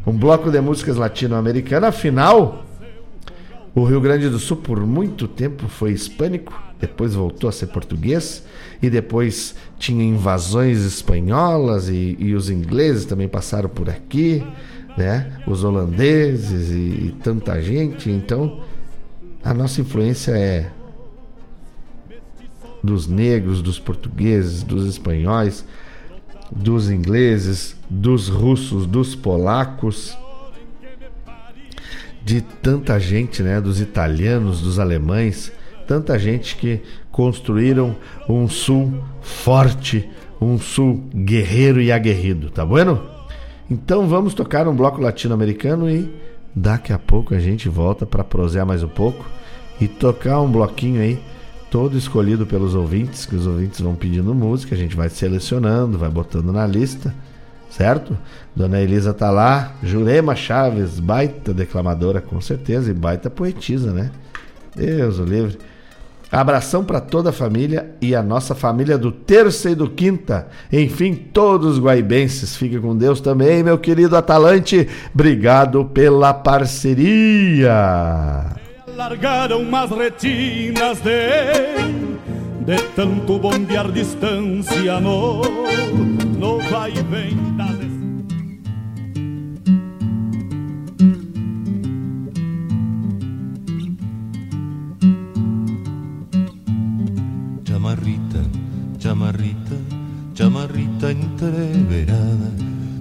[0.10, 1.90] um bloco de músicas latino-americanas.
[1.90, 2.66] Afinal,
[3.76, 8.44] o Rio Grande do Sul por muito tempo foi hispânico, depois voltou a ser português
[8.82, 14.44] e depois tinha invasões espanholas e, e os ingleses também passaram por aqui,
[14.98, 15.40] né?
[15.46, 18.10] Os holandeses e, e tanta gente.
[18.10, 18.62] Então,
[19.44, 20.72] a nossa influência é
[22.84, 25.66] dos negros, dos portugueses, dos espanhóis
[26.52, 30.18] dos ingleses, dos russos, dos polacos,
[32.24, 35.52] de tanta gente, né, dos italianos, dos alemães,
[35.90, 37.96] tanta gente que construíram
[38.30, 40.08] um sul forte,
[40.40, 43.02] um sul guerreiro e aguerrido, tá bueno?
[43.68, 46.14] Então vamos tocar um bloco latino-americano e
[46.56, 49.26] daqui a pouco a gente volta para prosear mais um pouco
[49.82, 51.20] e tocar um bloquinho aí
[51.72, 56.10] todo escolhido pelos ouvintes, que os ouvintes vão pedindo música, a gente vai selecionando, vai
[56.12, 57.16] botando na lista,
[57.68, 58.16] certo?
[58.56, 64.12] Dona Elisa tá lá, Jurema Chaves, baita declamadora com certeza e baita poetisa, né?
[64.76, 65.58] Deus o livre.
[66.32, 70.48] Abração para toda a família e a nossa família do terça e do quinta.
[70.72, 72.56] Enfim, todos os guaibenses.
[72.56, 74.88] Fique com Deus também, meu querido Atalante.
[75.14, 77.72] Obrigado pela parceria.
[78.96, 82.10] Largaram umas retinas de
[82.70, 85.00] de tanto bombear distância
[86.70, 87.79] vai vem das
[101.08, 102.52] entreverada,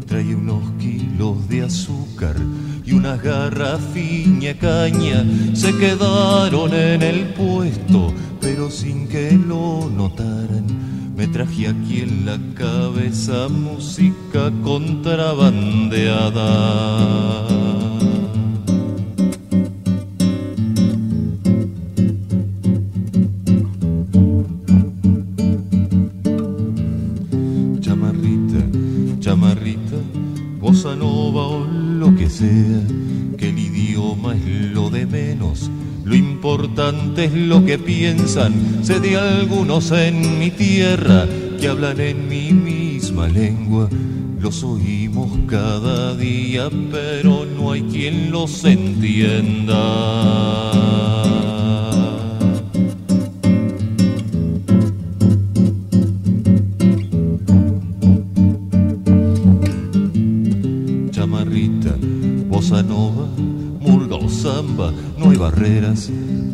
[0.07, 2.37] trae unos kilos de azúcar
[2.85, 10.65] y unas garrafiña caña se quedaron en el puesto, pero sin que lo notaran.
[11.17, 17.58] Me traje aquí en la cabeza música contrabandeada.
[32.39, 35.71] Que el idioma es lo de menos.
[36.05, 41.27] Lo importante es lo que piensan, sé de algunos en mi tierra
[41.61, 43.89] que hablan en mi misma lengua.
[44.41, 49.77] Los oímos cada día, pero no hay quien los entienda.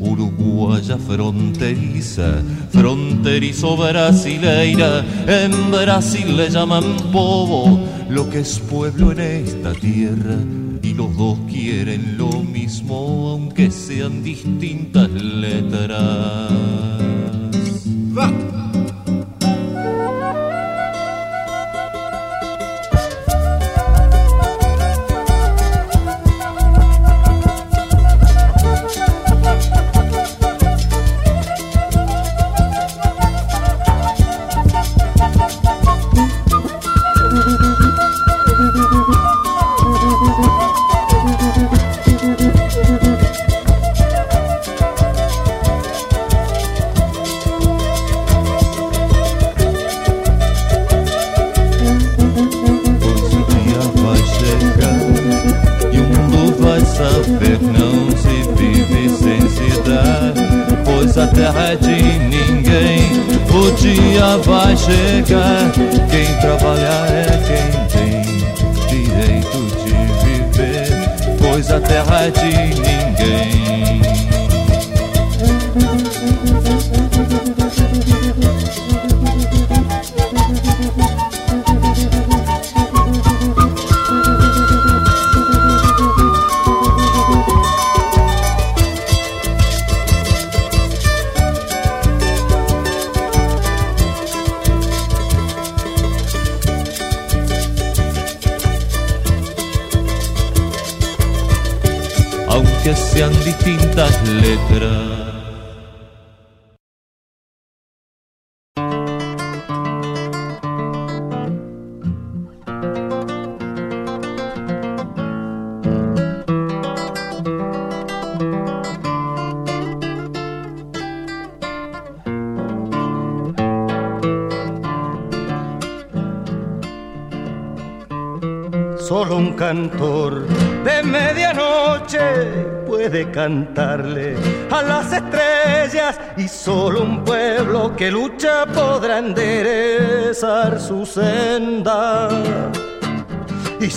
[0.01, 9.73] Uruguaya fronteriza, fronterizo brasileira, en Brasil le llaman povo, lo que es pueblo en esta
[9.73, 10.37] tierra,
[10.83, 16.51] y los dos quieren lo mismo, aunque sean distintas letras.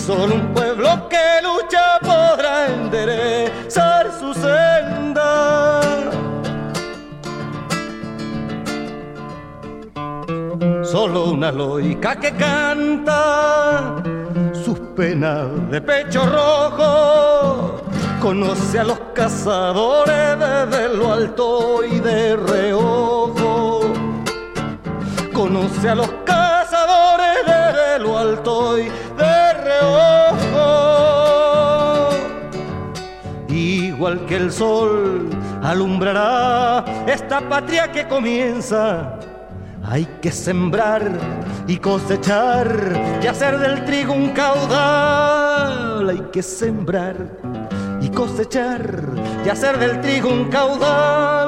[0.08, 5.82] Solo un pueblo que lucha podrá enderezar su senda.
[10.82, 14.02] Solo una loica que canta
[14.64, 17.82] sus penas de pecho rojo.
[18.18, 23.82] Conoce a los cazadores desde lo alto y de reojo.
[25.34, 26.08] Conoce a los
[34.58, 35.30] sol
[35.62, 39.16] alumbrará esta patria que comienza.
[39.84, 41.12] Hay que sembrar
[41.68, 42.68] y cosechar
[43.22, 46.10] y hacer del trigo un caudal.
[46.10, 47.16] Hay que sembrar
[48.00, 48.82] y cosechar
[49.46, 51.47] y hacer del trigo un caudal.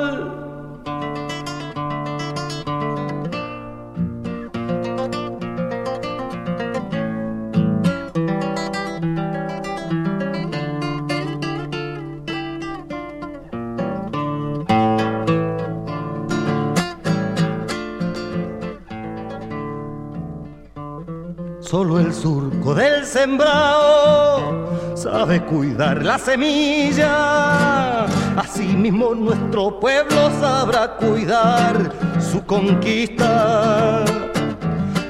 [23.21, 28.07] Sembrado sabe cuidar la semilla.
[28.37, 34.05] Asimismo nuestro pueblo sabrá cuidar su conquista.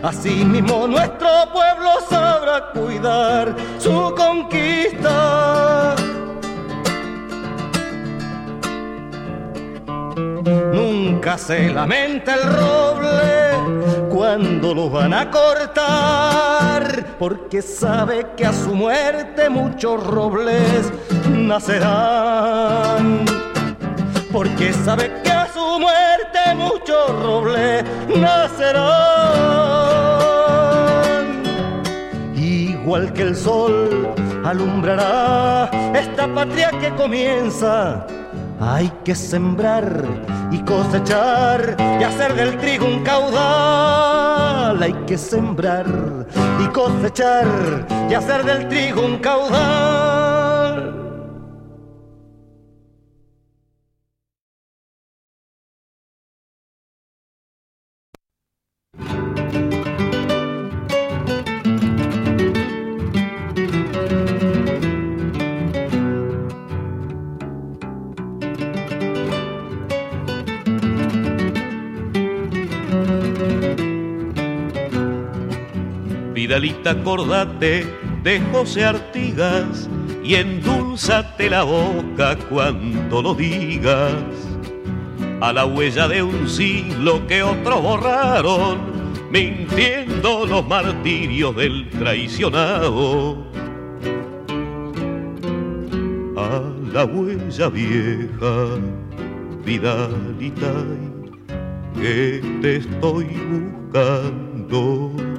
[0.03, 5.95] Asimismo nuestro pueblo sabrá cuidar su conquista.
[11.20, 18.74] Nunca se lamenta el roble cuando lo van a cortar, porque sabe que a su
[18.74, 20.90] muerte muchos robles
[21.28, 23.26] nacerán.
[24.32, 27.84] Porque sabe que a su muerte muchos robles
[28.16, 28.80] nacerán.
[32.34, 38.06] Igual que el sol alumbrará esta patria que comienza
[38.61, 40.05] hay que sembrar
[40.51, 44.82] y cosechar y hacer del trigo un caudal.
[44.82, 45.87] Hay que sembrar
[46.62, 50.40] y cosechar y hacer del trigo un caudal.
[76.61, 77.87] Vidalita, acordate
[78.23, 79.89] de José Artigas
[80.23, 84.12] y endulzate la boca cuando lo digas.
[85.41, 88.78] A la huella de un siglo que otros borraron,
[89.31, 93.39] mintiendo los martirios del traicionado.
[96.37, 96.61] A
[96.93, 98.66] la huella vieja,
[99.65, 100.74] Vidalita,
[101.95, 105.30] que te estoy buscando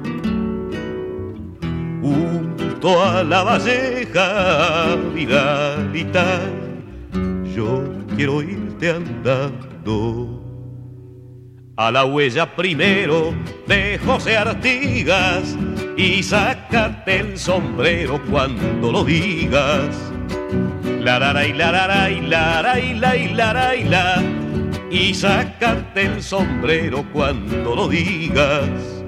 [2.02, 6.40] junto a la valleja, Vidalita,
[7.54, 7.84] yo
[8.16, 10.40] quiero irte andando.
[11.76, 13.32] A la huella primero
[13.66, 15.56] de José Artigas
[15.96, 20.12] y sácate el sombrero cuando lo digas.
[21.00, 24.22] La la y la la y la y la y y la
[24.90, 29.01] y sácate el sombrero cuando lo digas.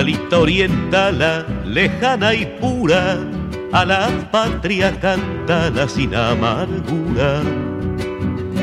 [0.00, 3.18] Vidalita orientala, lejana y pura,
[3.70, 7.42] a la patria cantala sin amargura.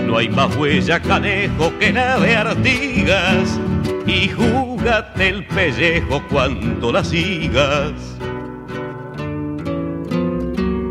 [0.07, 3.59] No hay más huella canejo que la de Artigas,
[4.07, 8.17] y júgate el pellejo cuando la sigas.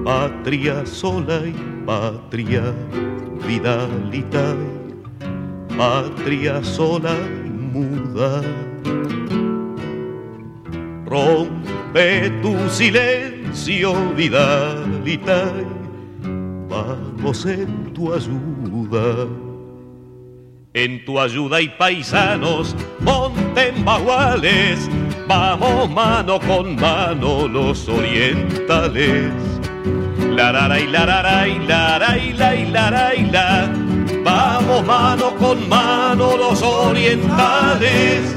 [0.04, 2.72] Patria sola y patria,
[3.48, 4.54] Vidalita,
[5.76, 8.42] patria sola y muda
[11.06, 15.52] rompe tu silencio, Vidalita,
[16.68, 19.28] vamos en tu ayuda.
[20.74, 24.90] En tu ayuda y paisanos, monten baguales,
[25.26, 29.32] vamos mano con mano los orientales.
[30.34, 33.72] La la y la la y la la y la y la y la,
[34.22, 38.36] vamos mano con mano los orientales.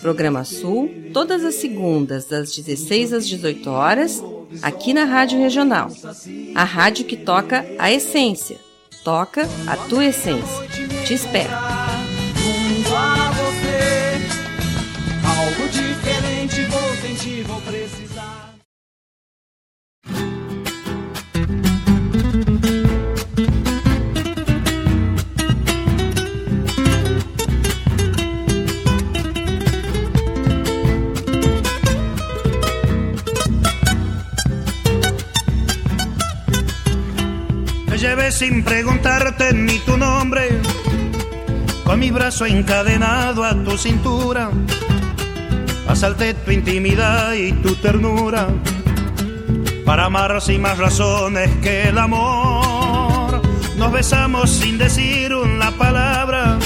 [0.00, 4.22] Programa Sul, todas as segundas, das 16 às 18 horas,
[4.62, 5.88] aqui na Rádio Regional.
[6.54, 8.56] A rádio que toca a essência.
[9.04, 10.68] Toca a tua essência.
[11.06, 11.77] Te espero.
[38.38, 40.60] Sin preguntarte ni tu nombre,
[41.82, 44.50] con mi brazo encadenado a tu cintura,
[45.88, 48.46] Asalté tu intimidad y tu ternura
[49.84, 53.42] para amar sin más razones que el amor.
[53.76, 56.58] Nos besamos sin decir una palabra,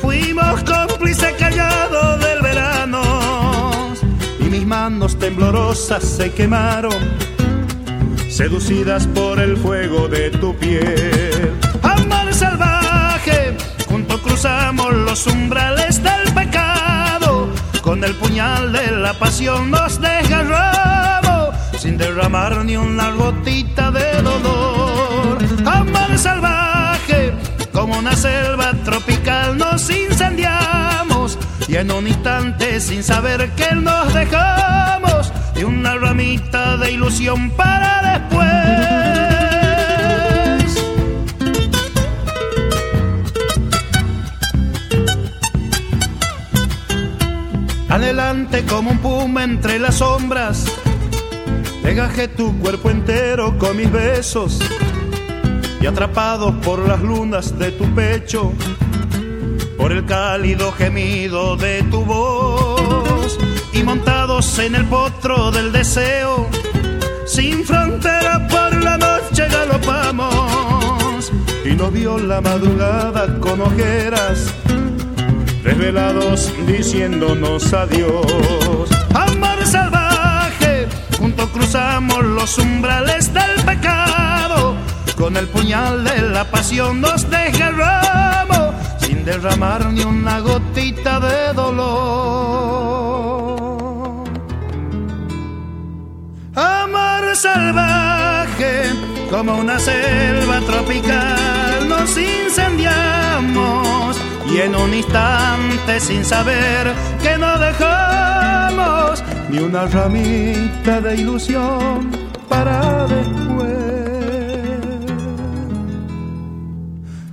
[0.00, 3.94] fuimos cómplices callados del verano.
[4.40, 6.96] Y mis manos temblorosas se quemaron,
[8.38, 11.58] seducidas por el fuego de tu piel.
[11.82, 13.56] Amor salvaje,
[13.88, 17.48] juntos cruzamos los umbrales del pecado,
[17.82, 25.38] con el puñal de la pasión nos desgarramos, sin derramar ni una gotita de dolor.
[25.66, 27.32] Amor salvaje,
[27.72, 31.36] como una selva tropical nos incendiamos
[31.66, 38.12] y en un instante sin saber que nos dejamos y una ramita de ilusión para
[38.12, 38.48] después.
[47.88, 50.64] Adelante como un puma entre las sombras,
[51.82, 54.60] Degajé tu cuerpo entero con mis besos.
[55.80, 58.52] Y atrapados por las lunas de tu pecho,
[59.78, 62.77] por el cálido gemido de tu voz
[63.78, 66.48] y montados en el potro del deseo,
[67.26, 71.30] sin frontera por la noche galopamos
[71.64, 74.52] y nos vio la madrugada con ojeras,
[75.62, 78.88] desvelados diciéndonos adiós.
[79.14, 80.88] Amor salvaje,
[81.18, 84.74] juntos cruzamos los umbrales del pecado,
[85.16, 92.27] con el puñal de la pasión nos desgarramos, sin derramar ni una gotita de dolor.
[97.38, 98.90] Salvaje,
[99.30, 104.20] como una selva tropical, nos incendiamos
[104.52, 106.92] y en un instante sin saber
[107.22, 112.10] que no dejamos ni una ramita de ilusión
[112.48, 113.78] para después.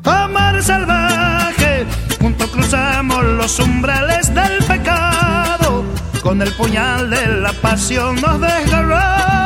[0.04, 1.88] Amar salvaje,
[2.22, 5.84] juntos cruzamos los umbrales del pecado,
[6.22, 9.45] con el puñal de la pasión nos desgarramos,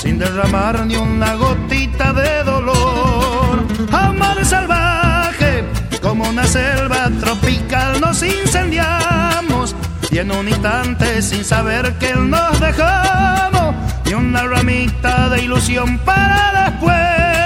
[0.00, 3.66] sin derramar ni una gotita de dolor.
[3.92, 5.64] Amar salvaje,
[6.00, 9.76] como una selva tropical nos incendiamos
[10.10, 13.74] y en un instante sin saber que nos dejamos
[14.06, 17.39] y una ramita de ilusión para después.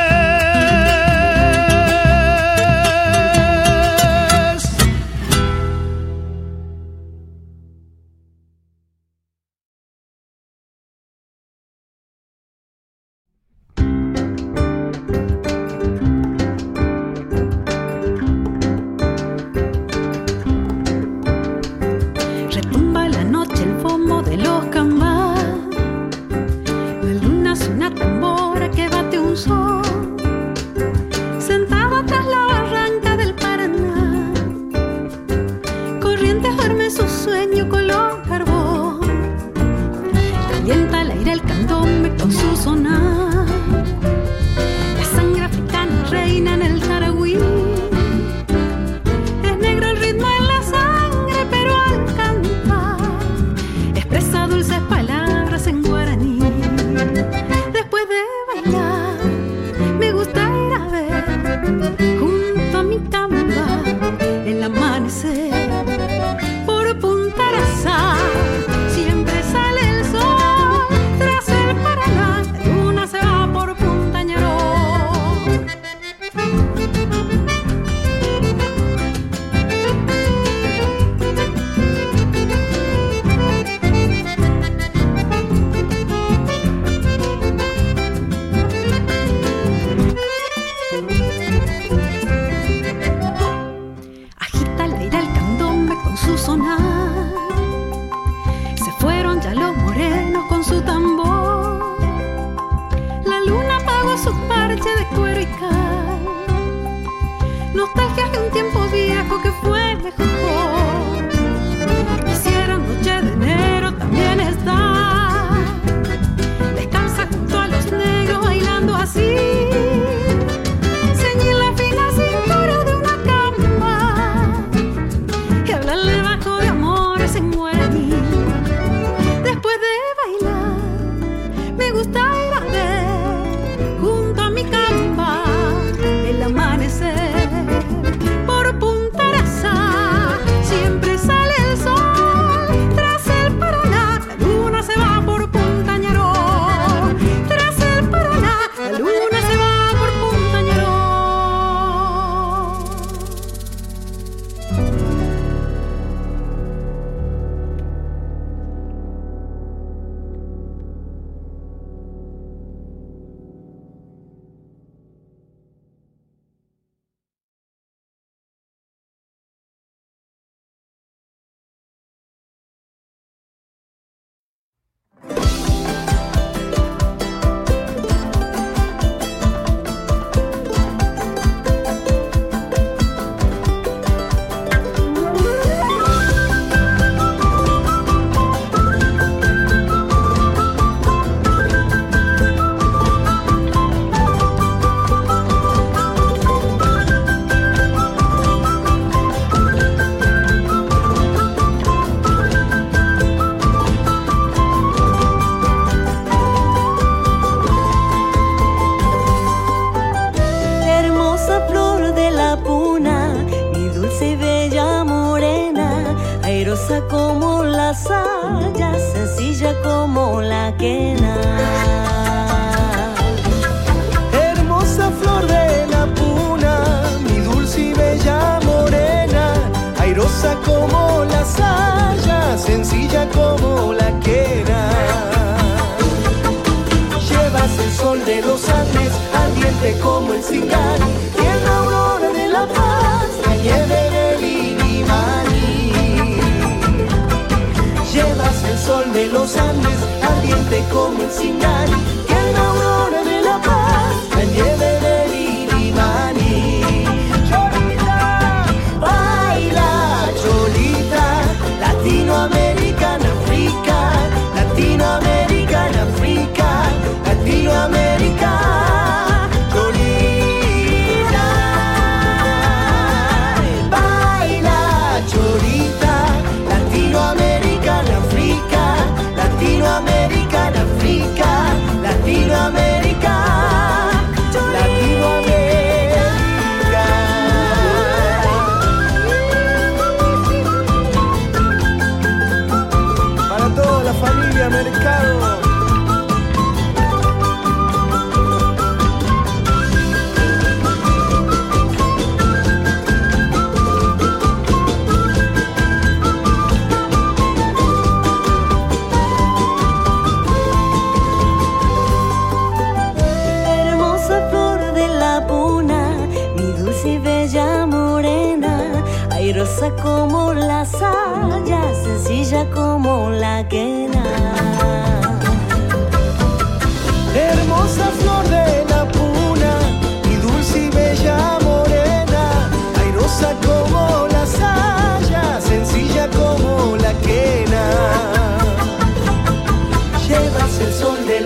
[248.85, 251.89] sol de los Andes, ardiente como un cigar,
[252.29, 252.94] que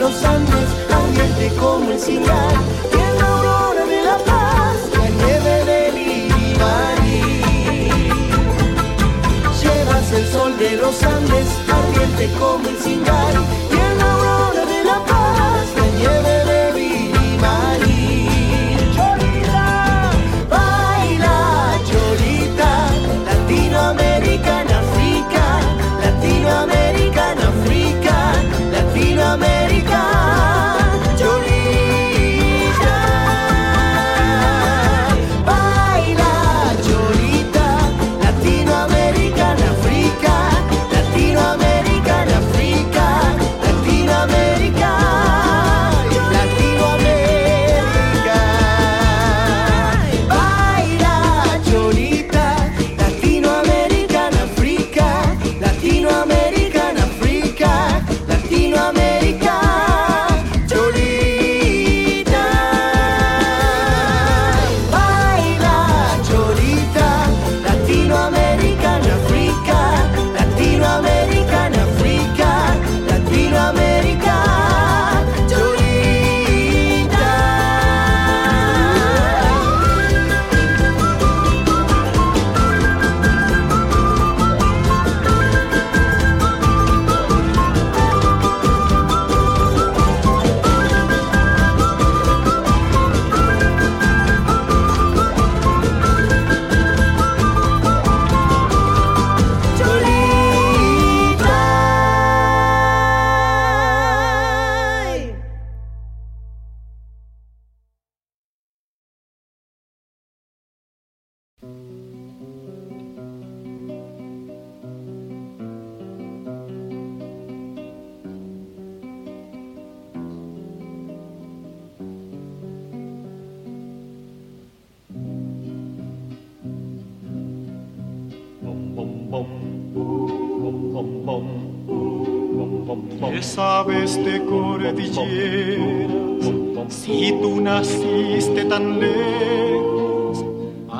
[0.08, 2.54] los Andes, ardiente como el cigar,
[2.92, 7.42] en la aurora de la paz, la nieve del Iribarí.
[9.60, 13.57] Llevas el sol de los Andes, ardiente como el cigar.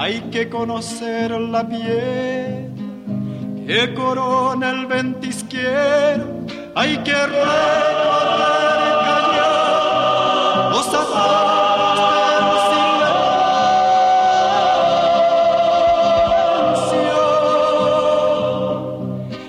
[0.09, 2.73] Hay que conocer la piel
[3.67, 6.47] que corona el vento izquierdo.
[6.75, 12.01] Hay que recordar el cañón, los azares
[12.73, 12.89] del
[16.79, 17.19] silencio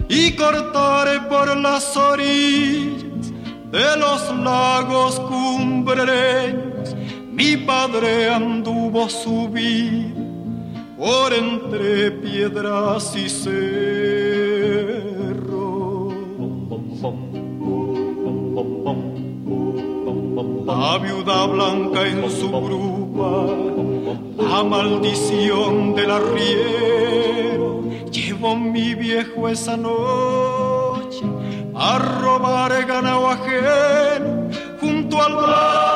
[0.10, 3.32] y cortaré por las orillas
[3.72, 6.98] de los lagos cumbrereños.
[7.32, 10.09] Mi padre anduvo subir
[11.10, 13.90] por entre piedras y cerros.
[20.68, 23.32] La viuda blanca en su grupa,
[24.38, 27.82] la maldición del arriero,
[28.12, 31.26] llevó mi viejo esa noche
[31.74, 34.50] a robar ganado ajeno
[34.80, 35.89] junto al mar.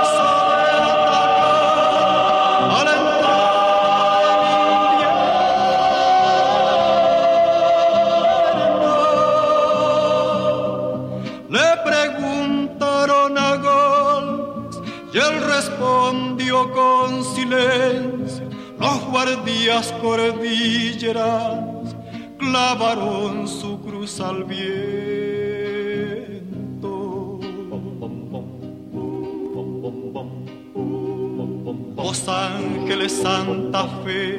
[19.73, 21.95] Guardias cordilleras
[22.37, 24.59] clavaron su cruz al viento.
[31.95, 34.37] Los ángeles Santa Fe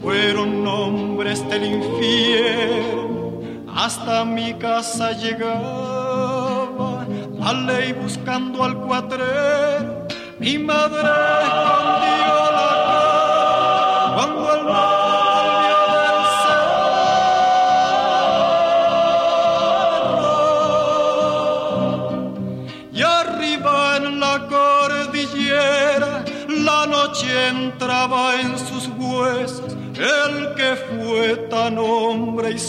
[0.00, 3.40] fueron nombres del infierno
[3.74, 7.04] hasta mi casa llegaba
[7.38, 10.06] la ley buscando al cuatrero.
[10.38, 11.10] Mi madre
[11.42, 12.53] escondió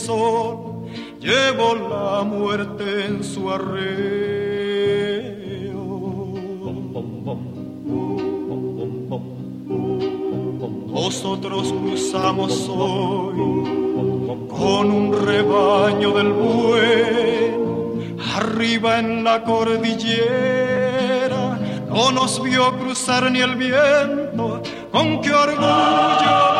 [0.06, 0.86] sol
[1.20, 4.76] llevó la muerte en su arreo.
[10.94, 13.38] Nosotros cruzamos hoy
[14.50, 20.80] con un rebaño del buen arriba en la cordillera.
[21.90, 24.62] No nos vio cruzar ni el viento,
[24.92, 26.55] con qué orgullo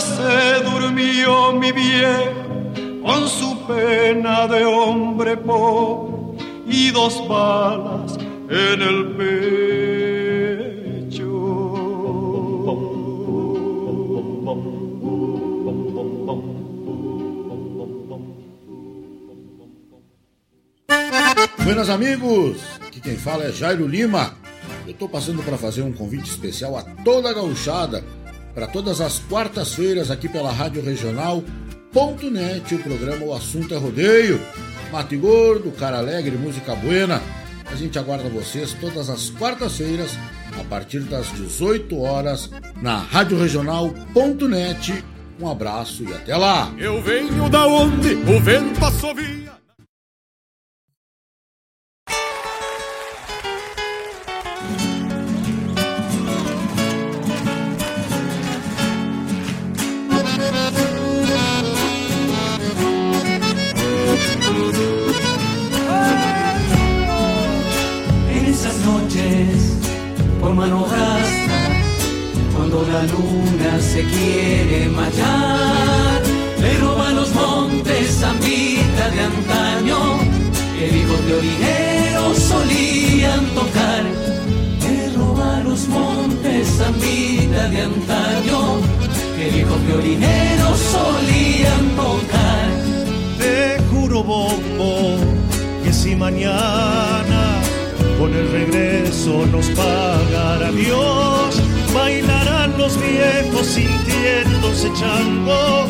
[0.00, 2.46] se durmió mi viejo
[3.02, 8.16] con su pena de hombre pobre y dos balas
[8.48, 9.76] en el pecho.
[21.64, 24.34] Buenas amigos, aqui quem fala é Jairo Lima.
[24.86, 28.04] Eu estou passando para fazer um convite especial a toda a gauchada
[28.56, 34.40] para todas as quartas-feiras aqui pela Rádio Regional.net, o programa O Assunto é Rodeio.
[34.90, 37.20] Mate Gordo, Cara Alegre, Música Buena.
[37.70, 40.16] A gente aguarda vocês todas as quartas-feiras,
[40.58, 42.50] a partir das 18 horas,
[42.80, 43.36] na Rádio.
[45.38, 46.72] Um abraço e até lá!
[46.78, 49.55] Eu venho da onde o vento assovia.
[70.56, 71.60] Por mano gasta,
[72.54, 76.22] cuando la luna se quiere mallar,
[76.60, 79.98] le roba los montes a vida de antaño,
[80.76, 84.02] que hijos de orineros solían tocar.
[84.82, 88.60] Le roba los montes a vida de antaño,
[89.36, 92.68] que hijos de orineros solían tocar.
[93.38, 95.18] Te juro, bombo,
[95.84, 97.45] que si mañana
[98.18, 101.60] con el regreso nos pagará Dios,
[101.94, 105.86] bailarán los viejos sintiéndose chango,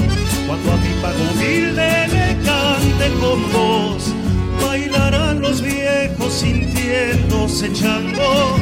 [0.46, 4.12] cuando a mi pago humilde le cante con voz.
[4.66, 8.56] Bailarán los viejos sintiéndose chango,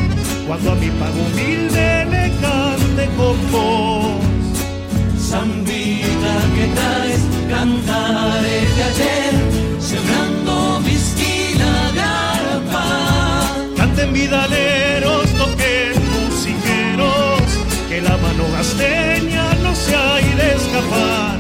[0.47, 4.25] cuando a mi pago humilde le cante con voz.
[5.19, 9.24] Zambita que traes, cantares de ayer,
[13.97, 17.43] Canten vidaleros, toquen musiqueros,
[17.89, 21.39] que la mano gasteña no se ha de escapar.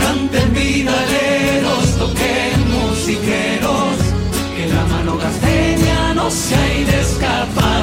[0.00, 3.96] Canten vidaleros, toquen musiqueros,
[4.56, 7.73] que la mano gasteña no se ha de escapar.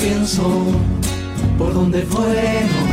[0.00, 0.42] Pienso
[1.58, 2.90] por dónde fueron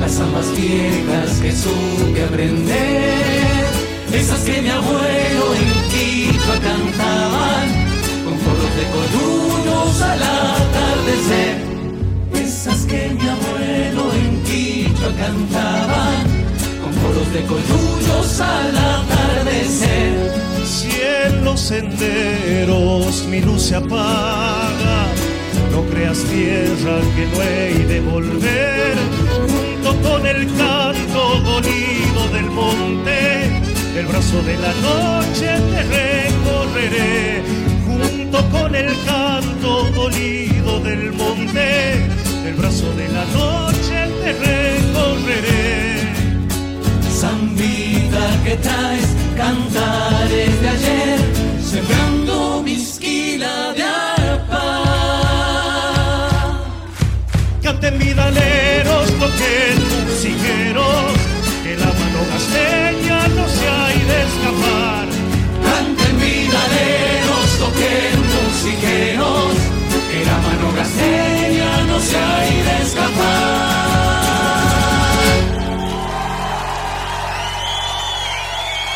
[0.00, 3.64] las zambas viejas que supe aprender,
[4.12, 7.66] esas que mi abuelo en Quito cantaban
[8.24, 11.56] con coros de coyullos al atardecer,
[12.34, 16.04] esas que mi abuelo en Quichua cantaba,
[16.82, 20.12] con coros de coyullos al atardecer.
[20.66, 25.06] Si en senderos mi luz se apaga,
[25.76, 28.94] no creas tierra que no he de volver,
[29.46, 33.18] junto con el canto dolido del monte,
[33.98, 37.42] el brazo de la noche te recorreré,
[37.86, 42.06] junto con el canto dolido del monte,
[42.48, 45.76] el brazo de la noche te recorreré.
[47.20, 51.18] Zambita que traes cantares de ayer,
[51.62, 52.55] sembrando
[57.66, 59.76] Canten vidaleros, toquen
[60.06, 61.12] musiqueros,
[61.64, 65.06] que la mano gasteña no se ha de escapar.
[65.66, 69.54] Canten vidaleros, toquen musiqueros,
[70.12, 73.86] que la mano gasteña no se ha de escapar.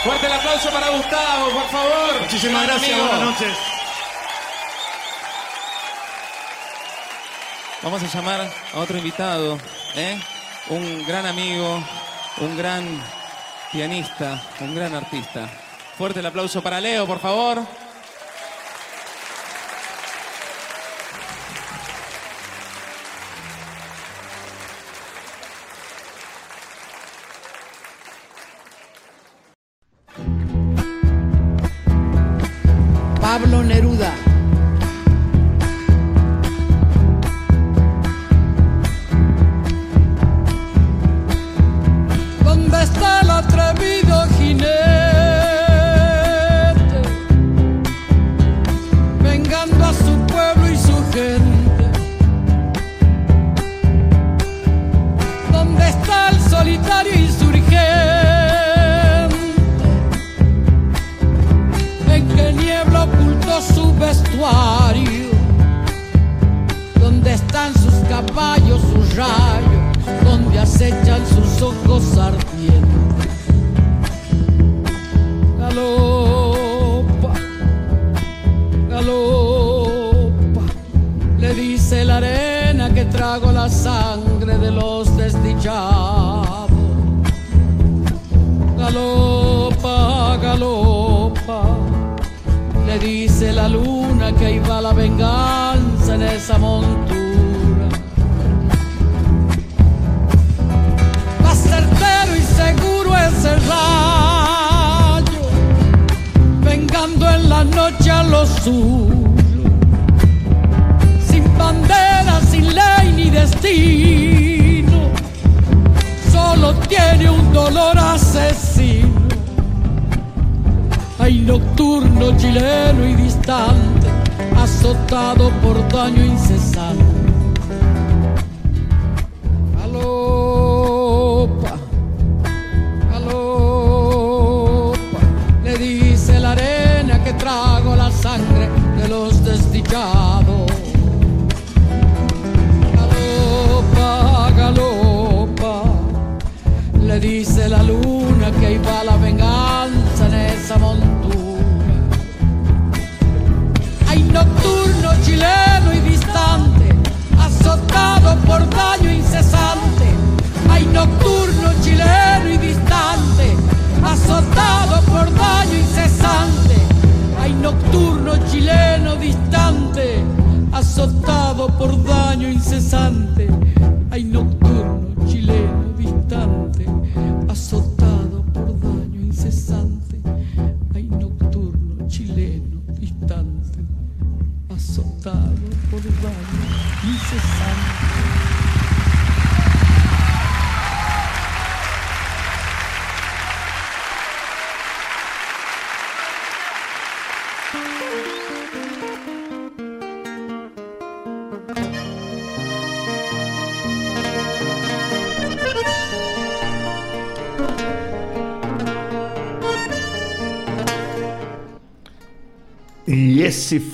[0.04, 2.20] Fuerte el aplauso para Gustavo, por favor.
[2.20, 3.08] Muchísimas gracias, amigo.
[3.08, 3.69] buenas noches.
[7.82, 8.42] Vamos a llamar
[8.74, 9.58] a otro invitado,
[9.96, 10.20] ¿eh?
[10.68, 11.82] un gran amigo,
[12.42, 12.84] un gran
[13.72, 15.48] pianista, un gran artista.
[15.96, 17.62] Fuerte el aplauso para Leo, por favor.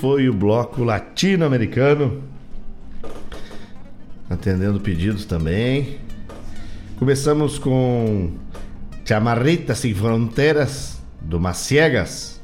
[0.07, 2.23] Foi o bloco latino-americano.
[4.31, 5.99] Atendendo pedidos também.
[6.97, 8.31] Começamos com
[9.05, 12.41] Chamarritas Sem Fronteiras, do Maciegas.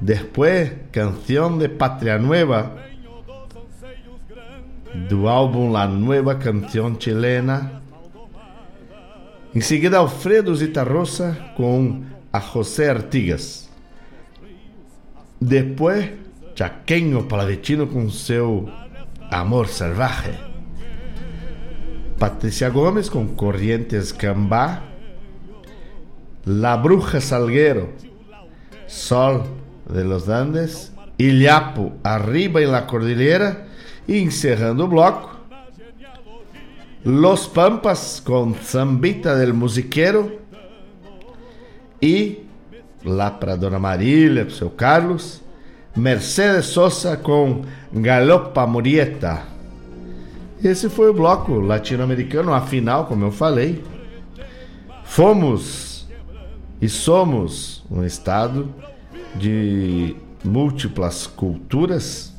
[0.00, 2.76] Depois, Canção de Patria Nueva,
[5.08, 7.80] do álbum La Nueva Canción Chilena.
[9.54, 12.02] Em seguida, Alfredo Zitarrosa com
[12.32, 13.70] a José Artigas.
[15.42, 16.08] Depois,
[16.54, 18.68] Chaqueño Palavecino com seu
[19.28, 20.38] Amor Salvaje.
[22.16, 24.84] Patrícia Gomes com Corrientes Cambá.
[26.46, 27.90] La Bruja Salguero,
[28.86, 29.44] Sol
[29.88, 33.66] de los Andes, Ilhapo, Arriba em la Cordilheira,
[34.06, 35.36] e encerrando o bloco,
[37.04, 40.38] Los Pampas com Zambita del Musiqueiro
[42.00, 42.46] e
[43.04, 45.40] lá para Dona Marília, para o seu Carlos,
[45.96, 47.62] Mercedes Sosa com
[47.92, 49.42] Galopa Murieta.
[50.62, 53.82] Esse foi o bloco latino-americano, afinal, como eu falei,
[55.04, 56.08] fomos
[56.80, 58.72] e somos um estado
[59.34, 62.32] de múltiplas culturas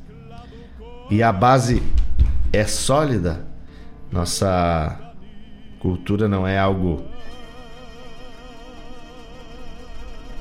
[1.10, 1.84] e a base
[2.52, 3.45] é sólida.
[4.11, 4.99] Nossa
[5.80, 7.03] cultura não é algo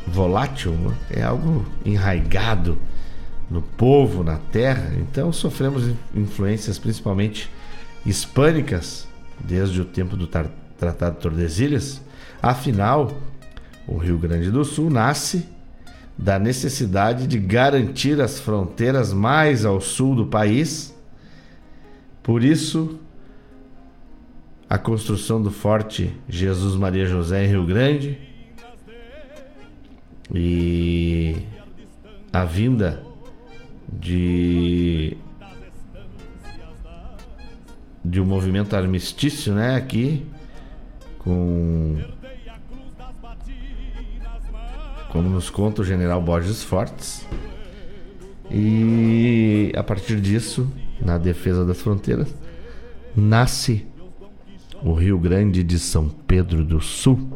[0.06, 0.94] volátil, né?
[1.10, 2.78] é algo enraigado
[3.50, 4.92] no povo, na terra.
[4.98, 7.50] Então sofremos influências principalmente
[8.04, 9.06] hispânicas
[9.38, 12.00] desde o tempo do Tratado de Tordesilhas.
[12.42, 13.12] Afinal,
[13.86, 15.46] o Rio Grande do Sul nasce
[16.16, 20.94] da necessidade de garantir as fronteiras mais ao sul do país.
[22.22, 22.98] Por isso,
[24.68, 28.31] a construção do Forte Jesus Maria José em Rio Grande
[30.34, 31.36] e
[32.32, 33.02] a vinda
[33.92, 35.16] de
[38.04, 40.26] de um movimento armistício, né, aqui
[41.18, 42.02] com
[45.10, 47.26] como nos conta o general Borges Fortes.
[48.50, 52.34] E a partir disso, na defesa das fronteiras,
[53.14, 53.86] nasce
[54.82, 57.30] o Rio Grande de São Pedro do Sul,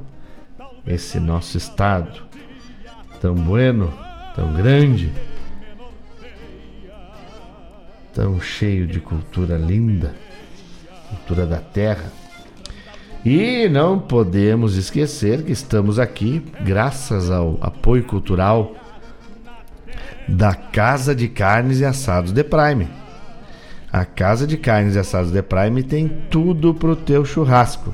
[0.86, 2.26] esse nosso estado
[3.20, 3.93] tão bueno,
[4.34, 5.12] tão grande,
[8.12, 10.14] tão cheio de cultura linda,
[11.09, 12.10] cultura da terra
[13.24, 18.76] e não podemos esquecer que estamos aqui graças ao apoio cultural
[20.28, 22.88] da Casa de Carnes e Assados de Prime.
[23.93, 27.93] A Casa de Carnes e Assados de Prime tem tudo pro teu churrasco.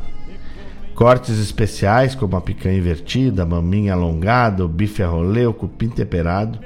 [0.95, 6.59] Cortes especiais como a picanha invertida, maminha alongada, o bife a rolê, o cupim temperado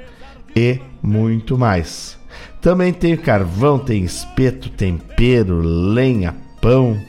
[0.55, 2.17] e muito mais.
[2.61, 7.01] Também tem carvão, tem espeto, tempero, lenha, pão,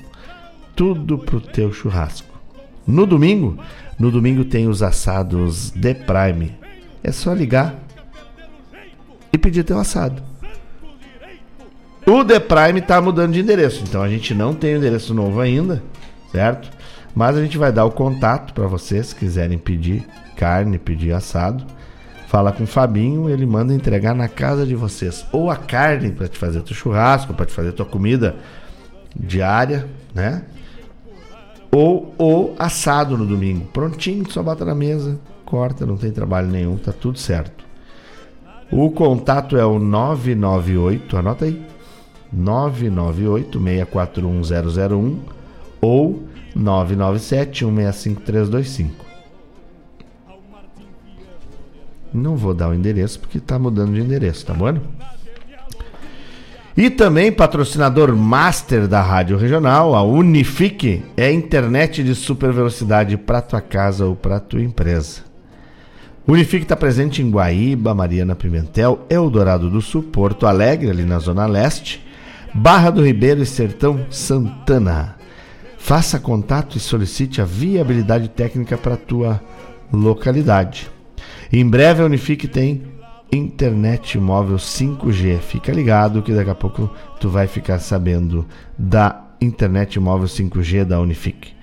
[0.76, 2.38] tudo pro teu churrasco.
[2.86, 3.58] No domingo,
[3.98, 6.54] no domingo tem os assados The Prime.
[7.02, 7.74] É só ligar
[9.32, 10.22] e pedir teu assado.
[12.06, 15.40] O The Prime tá mudando de endereço, então a gente não tem o endereço novo
[15.40, 15.82] ainda,
[16.32, 16.70] certo?
[17.18, 21.64] Mas a gente vai dar o contato para vocês se quiserem pedir carne, pedir assado.
[22.28, 26.28] Fala com o Fabinho, ele manda entregar na casa de vocês ou a carne para
[26.28, 28.36] te fazer teu churrasco, para te fazer tua comida
[29.16, 30.44] diária, né?
[31.72, 33.66] ou o assado no domingo.
[33.72, 37.64] Prontinho, só bota na mesa, corta, não tem trabalho nenhum, tá tudo certo.
[38.70, 41.60] O contato é o 998, anota aí.
[42.32, 45.18] 998 641
[45.80, 49.08] ou 997 165 325.
[52.12, 54.78] Não vou dar o endereço porque tá mudando de endereço, tá bom?
[56.76, 63.42] E também patrocinador master da Rádio Regional, a Unifique, é internet de super velocidade para
[63.42, 65.22] tua casa ou para tua empresa.
[66.26, 71.46] Unifique está presente em Guaíba, Mariana Pimentel, Eldorado do Sul, Porto Alegre, ali na Zona
[71.46, 72.06] Leste,
[72.54, 75.17] Barra do Ribeiro e Sertão Santana.
[75.88, 79.42] Faça contato e solicite a viabilidade técnica para tua
[79.90, 80.90] localidade.
[81.50, 82.82] Em breve a Unifique tem
[83.32, 85.38] internet móvel 5G.
[85.38, 88.46] Fica ligado que daqui a pouco tu vai ficar sabendo
[88.76, 91.54] da internet móvel 5G da Unifique.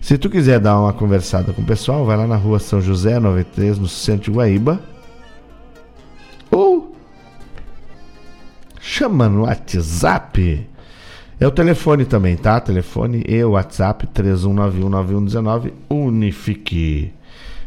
[0.00, 3.18] Se tu quiser dar uma conversada com o pessoal, vai lá na rua São José
[3.18, 4.80] 93, no centro de Guaíba.
[6.52, 6.94] Ou
[8.80, 10.70] chama no WhatsApp.
[11.42, 12.60] É o telefone também, tá?
[12.60, 17.12] Telefone e o WhatsApp 31919119 Unifique.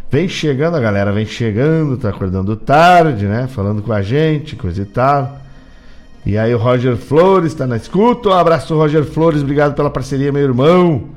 [0.09, 3.47] Vem chegando a galera, vem chegando, tá acordando tarde, né?
[3.47, 5.39] Falando com a gente, coisa e tal.
[6.25, 8.29] E aí o Roger Flores tá na escuta.
[8.29, 11.09] Um abraço, Roger Flores, obrigado pela parceria, meu irmão.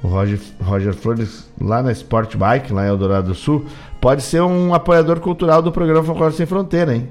[0.00, 3.66] O Roger, Roger Flores, lá na Sport Bike, lá em Eldorado do Sul,
[4.00, 7.08] pode ser um apoiador cultural do programa Folclore Sem Fronteira, hein?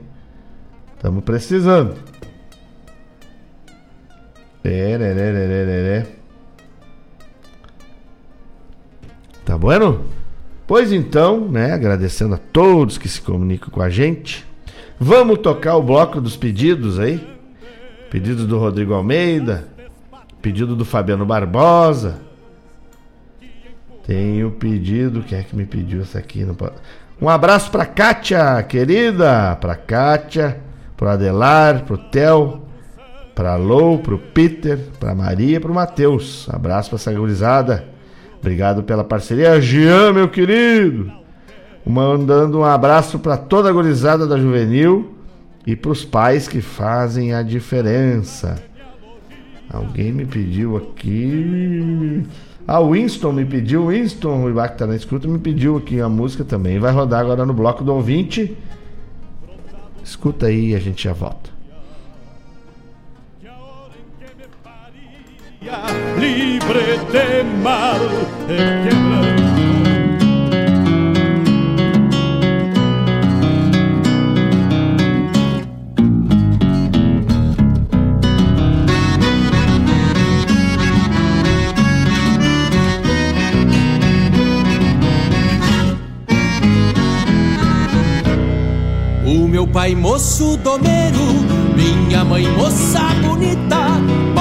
[0.95, 2.14] Estamos precisando.
[9.45, 10.05] Tá bueno?
[10.65, 14.43] Pois então, né, agradecendo a todos que se comunicam com a gente,
[14.99, 17.35] vamos tocar o bloco dos pedidos aí.
[18.09, 19.67] Pedido do Rodrigo Almeida,
[20.41, 22.19] pedido do Fabiano Barbosa.
[24.07, 26.43] Tem o pedido, quem é que me pediu essa aqui?
[26.43, 26.73] Não pode...
[27.21, 30.59] Um abraço pra Kátia, querida, pra Kátia,
[30.97, 32.64] pro Adelar, pro Theo,
[33.35, 36.47] pra Lou, pro Peter, pra Maria, pro Matheus.
[36.49, 37.85] Abraço pra essa gurizada.
[38.39, 39.59] Obrigado pela parceria.
[39.59, 41.11] Jean, meu querido.
[41.85, 45.13] Mandando um abraço para toda a gurizada da Juvenil
[45.67, 48.55] e para os pais que fazem a diferença.
[49.69, 52.25] Alguém me pediu aqui.
[52.67, 53.87] Ah, o Winston me pediu.
[53.87, 56.79] Winston, o Ibac tá na escuta, me pediu aqui a música também.
[56.79, 58.57] Vai rodar agora no bloco do ouvinte.
[60.03, 61.55] Escuta aí e a gente já volta.
[66.19, 67.99] Libre de mal.
[89.25, 91.17] O meu pai moço domeiro,
[91.75, 93.84] minha mãe moça bonita,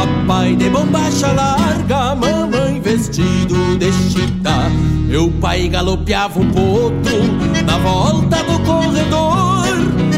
[0.05, 4.71] papai de bombacha larga, mamãe vestido de chita.
[5.07, 9.67] Meu pai galopeava o potro na volta do corredor,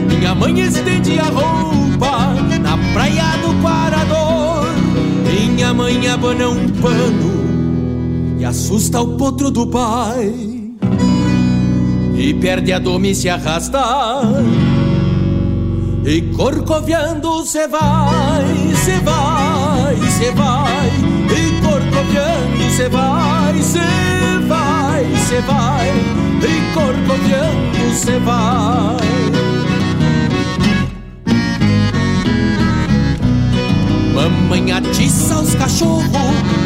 [0.08, 4.66] minha mãe estendia a roupa na praia do Parador.
[5.24, 10.32] Minha mãe abana um pano e assusta o potro do pai
[12.14, 13.82] e perde a dome e se arrasta.
[16.04, 18.44] E corcoviando cê vai,
[18.84, 19.55] cê vai,
[20.10, 20.88] cê vai.
[21.30, 23.80] E corcoviando cê vai, cê
[24.48, 25.88] vai, cê vai.
[26.42, 29.06] E corcoviando cê vai.
[34.14, 36.06] Mamãe atiça os cachorros,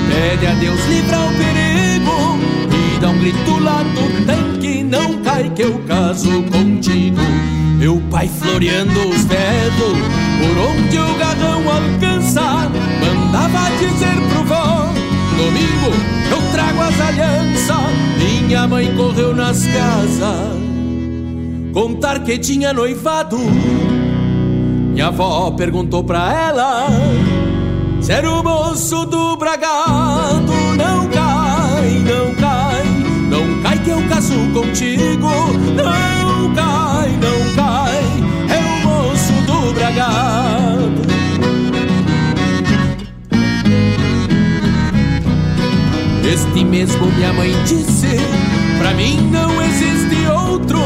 [0.09, 2.39] pede a Deus livrar o perigo
[2.73, 7.21] e dá um grito lá do tanque, não cai que eu caso contigo.
[7.79, 9.99] Meu pai floreando os dedos,
[10.41, 14.87] por onde o garrão alcança, mandava dizer pro vó,
[15.37, 15.93] domingo
[16.31, 18.01] eu trago as alianças.
[18.19, 20.57] Minha mãe correu nas casas,
[21.73, 23.39] contar que tinha noivado.
[24.93, 26.89] Minha avó perguntou pra ela
[28.01, 30.53] se era o moço do bragado.
[30.77, 32.85] Não cai, não cai,
[33.29, 35.29] não cai que eu caso contigo.
[35.77, 37.40] Não cai, não
[39.91, 41.11] do bragado.
[46.25, 48.17] Este mesmo minha mãe disse,
[48.79, 50.79] pra mim não existe outro.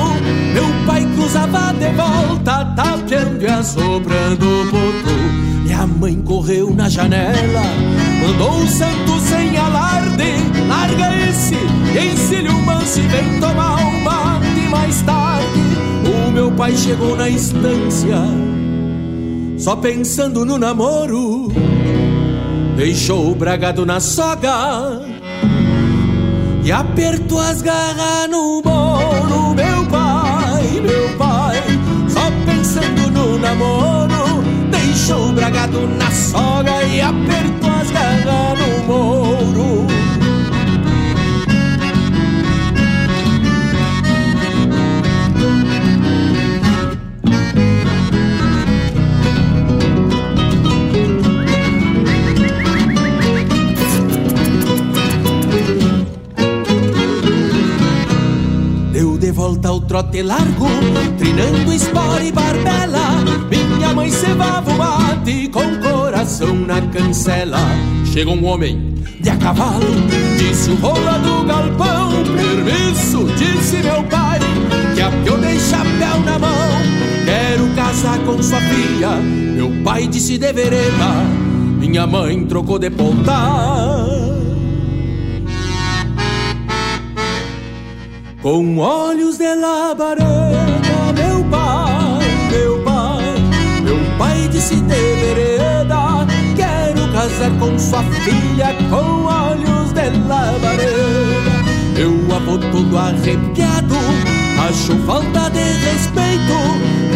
[0.52, 5.14] Meu pai cruzava de volta, tapeando e assoprando o potro.
[5.64, 7.62] Minha mãe correu na janela,
[8.22, 10.34] mandou o santo sem alarde.
[10.68, 11.56] Larga esse,
[11.98, 15.60] ensine o manso e vem tomar um mate mais tarde.
[16.06, 18.16] O meu pai chegou na estância,
[19.58, 21.48] só pensando no namoro.
[22.76, 25.00] Deixou o bragado na soga
[26.64, 29.54] e apertou as garras no bolo.
[29.54, 31.62] Meu pai, meu pai,
[32.08, 34.42] só pensando no namoro.
[34.70, 38.63] Deixou o bragado na soga e apertou as garras no
[60.22, 60.66] largo,
[61.18, 63.24] trinando espora e barbela.
[63.50, 67.58] Minha mãe cevava o mate com coração na cancela.
[68.12, 69.86] Chegou um homem de a cavalo,
[70.36, 72.10] disse o rola do galpão.
[72.36, 74.38] Permisso, disse meu pai,
[74.94, 76.68] que apiolei chapéu na mão.
[77.24, 79.16] Quero casar com sua filha.
[79.54, 81.24] Meu pai disse de vereda,
[81.78, 84.03] minha mãe trocou de ponta.
[88.44, 93.34] Com olhos de labareda, meu pai, meu pai,
[93.82, 101.54] meu pai disse de vereda, quero casar com sua filha com olhos de lavareira.
[101.96, 103.94] Meu avô todo arrepiado
[104.68, 106.52] achou falta de respeito.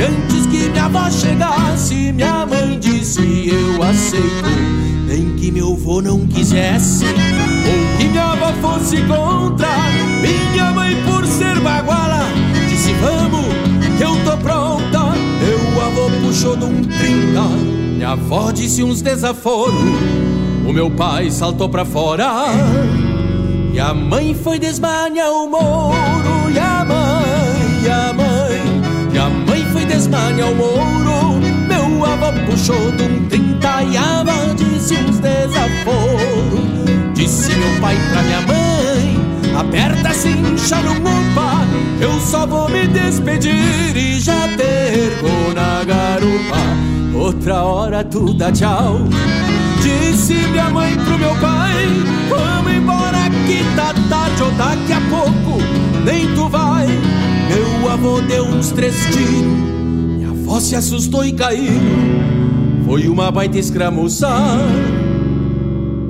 [0.09, 4.79] Antes que minha avó chegasse, minha mãe disse: Eu aceito.
[5.07, 7.05] Nem que meu avô não quisesse,
[7.99, 9.69] que minha avó fosse contra.
[10.23, 12.25] Minha mãe, por ser baguala,
[12.69, 13.47] disse: Vamos,
[13.97, 15.13] que eu tô pronta.
[15.41, 17.43] Meu avô puxou de um trinta.
[17.97, 19.75] Minha avó disse uns desaforos.
[20.67, 22.47] O meu pai saltou pra fora.
[23.73, 26.51] E a mãe foi desmanhar o mouro.
[26.53, 28.63] E a mãe, e a mãe,
[29.13, 31.41] e a mãe foi desmanhar o mouro.
[31.69, 36.69] Meu avô puxou de um trinta e a avó disse uns desaforos.
[37.19, 41.67] Disse meu pai pra minha mãe: aperta cincha no opa.
[42.01, 47.19] Eu só vou me despedir e já perco na garupa.
[47.19, 49.01] Outra hora tu dá tchau.
[49.83, 51.89] Disse minha mãe pro meu pai:
[52.29, 55.61] Vamos embora que tá tarde ou daqui a pouco
[56.05, 56.87] nem tu vai.
[56.87, 61.81] Meu avô deu uns três tiros, minha avó se assustou e caiu.
[62.87, 64.61] Foi uma baita escramuçar.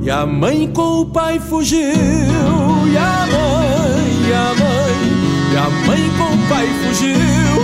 [0.08, 1.76] E a mãe com o pai fugiu.
[1.76, 4.96] E a mãe, e a mãe,
[5.52, 7.12] e a mãe com o pai fugiu.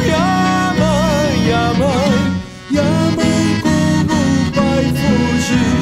[0.06, 2.36] E a mãe, e a mãe,
[2.70, 5.72] e a mãe com o pai fugiu.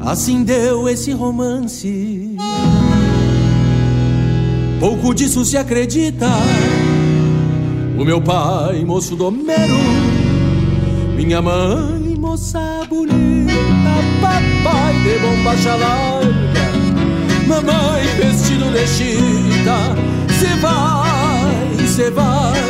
[0.00, 2.34] Assim deu esse romance.
[4.80, 6.30] Pouco disso se acredita.
[7.98, 9.76] O meu pai, moço domero,
[11.16, 16.66] minha mãe, moça bonita, papai de bombacha larga,
[17.48, 19.96] mamãe vestido de chita,
[20.38, 22.60] cê vai, cê vai,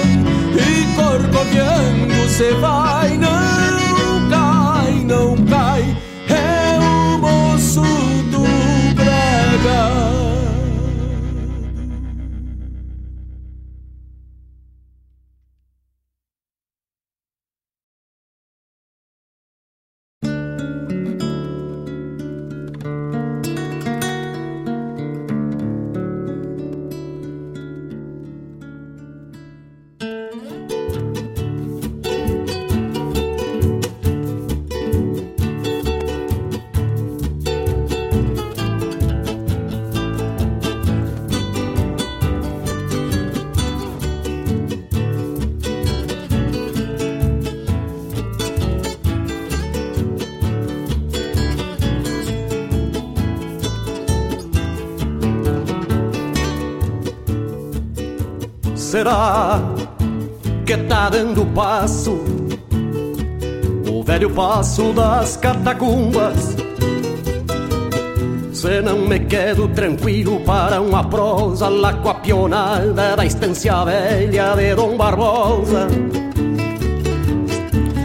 [0.57, 5.83] e corcoviando cê vai, não cai, não cai,
[6.31, 7.83] é o moço
[8.33, 10.02] do brega.
[59.03, 59.61] Será
[60.65, 62.21] que tá dando passo
[63.91, 66.57] o velho passo das catacumbas?
[68.53, 74.55] Se não me quedo tranquilo para uma prosa lá com a pionada da estância velha
[74.55, 75.89] de Dom Barbosa.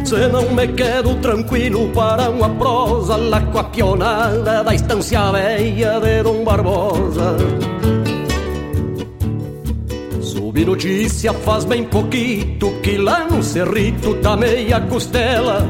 [0.03, 5.99] Se não me quedo tranquilo para uma prosa lá com a pionada da estância velha
[5.99, 7.66] de Dom Barbosa.
[10.57, 15.69] Subi notícia faz bem pouquito que lá no cerrito tá meia costela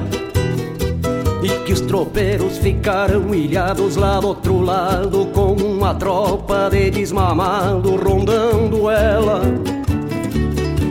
[1.43, 7.97] e que os tropeiros ficaram ilhados lá do outro lado com uma tropa de desmamado
[7.97, 9.41] rondando ela.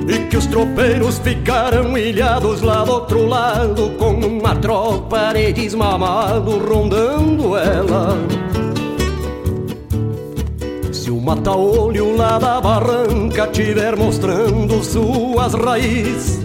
[0.07, 6.59] E que os tropeiros ficaram ilhados lá do outro lado com uma tropa de desmamado
[6.59, 8.46] rondando ela.
[11.07, 16.45] Se o mata-olho lá da barranca tiver mostrando suas raízes,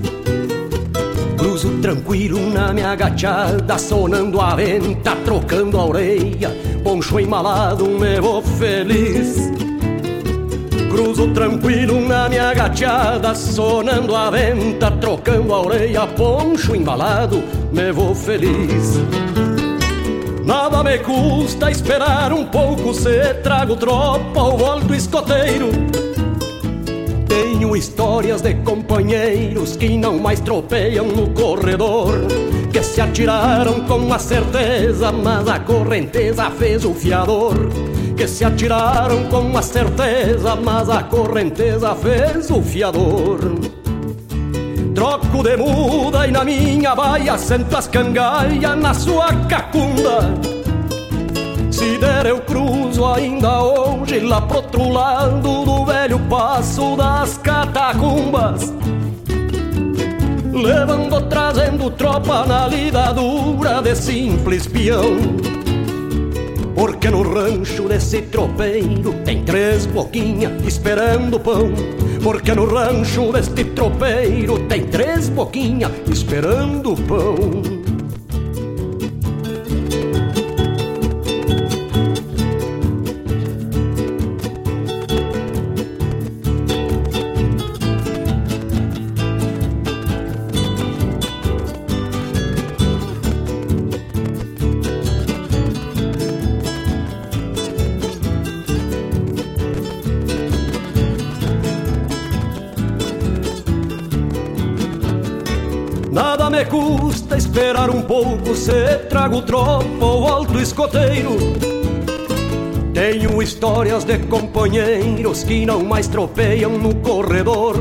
[1.36, 8.44] cruzo tranquilo na minha agachada, sonando a venta, trocando a orelha, poncho embalado, me vou
[8.44, 9.52] feliz.
[10.92, 17.44] Cruzo tranquilo na minha agachada, sonando a venta, trocando a orelha, poncho embalado,
[17.74, 19.02] me vou feliz.
[20.46, 25.70] Nada me custa esperar um pouco se trago tropa ou volto escoteiro.
[27.28, 32.14] Tenho histórias de companheiros que não mais tropeiam no corredor.
[32.74, 37.54] Que se atiraram com a certeza, mas a correnteza fez o fiador.
[38.18, 43.40] Que se atiraram com a certeza, mas a correnteza fez o fiador.
[45.02, 50.32] Troco de muda e na minha baia sento as cangaias na sua cacunda.
[51.72, 58.72] Se der eu cruzo ainda hoje lá pro outro lado do velho passo das catacumbas.
[60.54, 65.61] Levando, trazendo tropa na lida dura de simples peão
[66.82, 71.72] Porque no rancho desse tropeiro tem três boquinhas esperando pão.
[72.24, 77.81] Porque no rancho deste tropeiro tem três boquinhas esperando pão
[108.52, 111.38] um pouco, cê trago tropa ou alto escoteiro.
[112.94, 117.76] Tenho histórias de companheiros que não mais tropeiam no corredor,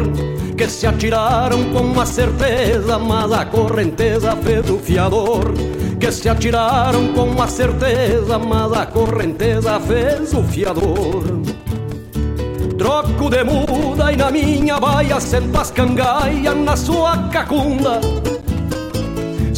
[0.56, 5.52] que se atiraram com a certeza, mas a correnteza fez o fiador.
[5.98, 11.22] Que se atiraram com a certeza, mas a correnteza fez o fiador.
[12.78, 18.00] Troco de muda e na minha baia sento as cangaias na sua cacunda.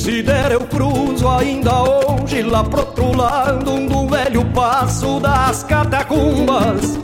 [0.02, 6.98] Se der eu cruzo ainda hoje lá pro outro lado do velho passo das catacumbas.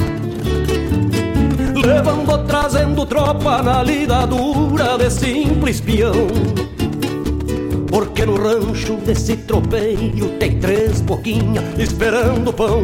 [1.77, 6.27] Levando, trazendo tropa na lida dura de simples peão.
[7.89, 12.83] Porque no rancho desse tropeiro tem três boquinhas esperando pão.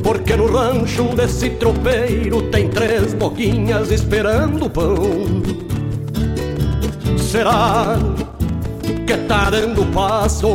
[0.00, 4.96] Porque no rancho desse tropeiro tem três boquinhas esperando pão.
[7.18, 7.98] Será
[9.06, 10.48] que tá dando passo?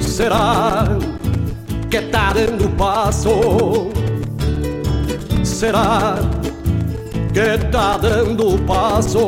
[0.00, 0.84] Será
[1.90, 3.90] que tá dando passo?
[5.44, 6.16] Será
[7.34, 9.18] que tá dando passo?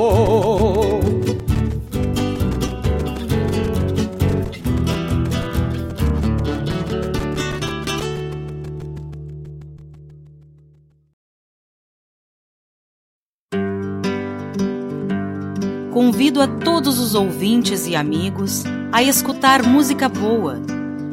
[16.19, 20.61] Convido a todos os ouvintes e amigos a escutar música boa,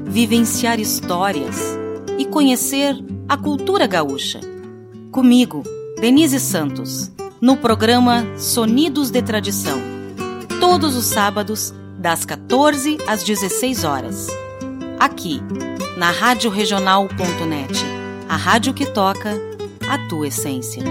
[0.03, 1.77] vivenciar histórias
[2.17, 2.97] e conhecer
[3.29, 4.39] a cultura gaúcha.
[5.11, 5.61] Comigo,
[6.01, 9.79] Denise Santos, no programa Sonidos de Tradição,
[10.59, 14.25] todos os sábados, das 14 às 16 horas.
[14.99, 15.39] Aqui,
[15.97, 16.49] na Rádio
[18.27, 19.39] a rádio que toca
[19.87, 20.83] a tua essência.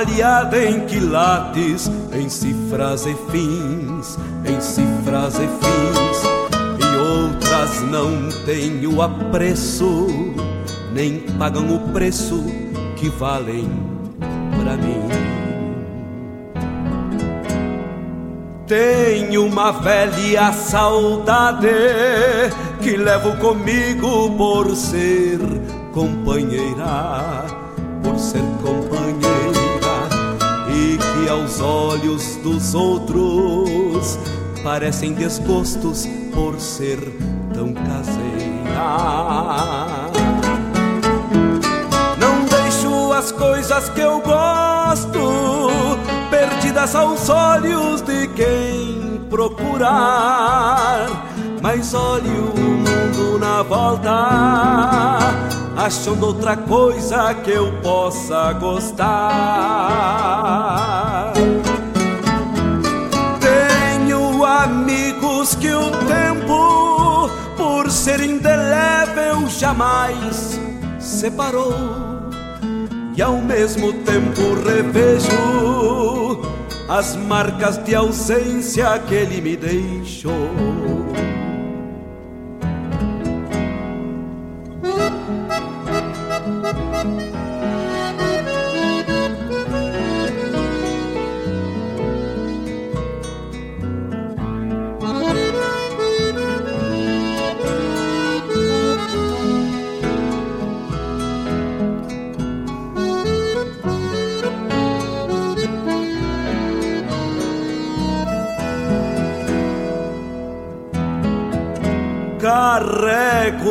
[0.00, 6.22] Avaliada em quilates, em cifras e fins, em cifras e fins,
[6.78, 10.06] e outras não têm o apreço,
[10.92, 12.42] nem pagam o preço
[12.96, 13.68] que valem
[14.58, 15.08] para mim.
[18.66, 21.68] Tenho uma velha saudade
[22.80, 25.38] que levo comigo por ser
[25.92, 27.44] companheira,
[31.50, 34.16] aos olhos dos outros
[34.62, 37.00] parecem desgostos por ser
[37.52, 38.20] tão caseira.
[42.18, 45.18] Não deixo as coisas que eu gosto
[46.30, 51.08] perdidas aos olhos de quem procurar,
[51.60, 55.18] mas olhe o mundo na volta
[55.76, 59.00] achando outra coisa que eu possa gostar.
[65.54, 70.58] Que o tempo, por ser indelével, jamais
[70.98, 71.74] separou.
[73.16, 76.40] E ao mesmo tempo revejo
[76.88, 80.32] as marcas de ausência que ele me deixou.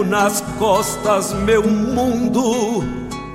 [0.10, 2.84] Nas costas meu mundo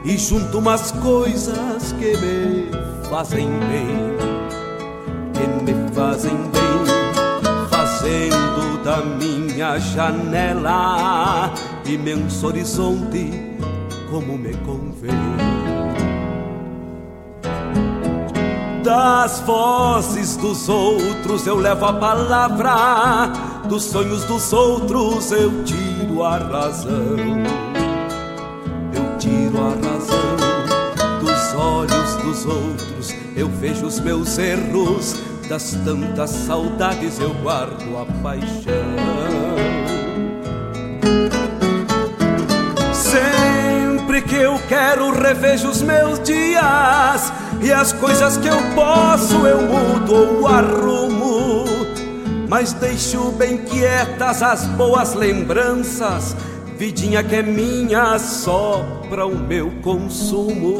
[0.04, 2.68] e junto umas coisas que me
[3.08, 4.16] fazem bem,
[5.32, 11.54] que me fazem bem, fazendo da minha janela
[11.86, 13.30] imenso horizonte
[14.10, 15.54] como me convém.
[18.82, 23.32] Das vozes dos outros eu levo a palavra,
[23.74, 27.16] dos sonhos dos outros eu tiro a razão.
[28.94, 30.36] Eu tiro a razão
[31.20, 35.16] dos olhos dos outros, eu vejo os meus erros,
[35.48, 38.94] das tantas saudades eu guardo a paixão.
[42.92, 49.62] Sempre que eu quero revejo os meus dias e as coisas que eu posso eu
[49.62, 51.23] mudo ou arrumo.
[52.54, 56.36] Mas deixo bem quietas as boas lembranças,
[56.78, 60.76] vidinha que é minha só para o meu consumo.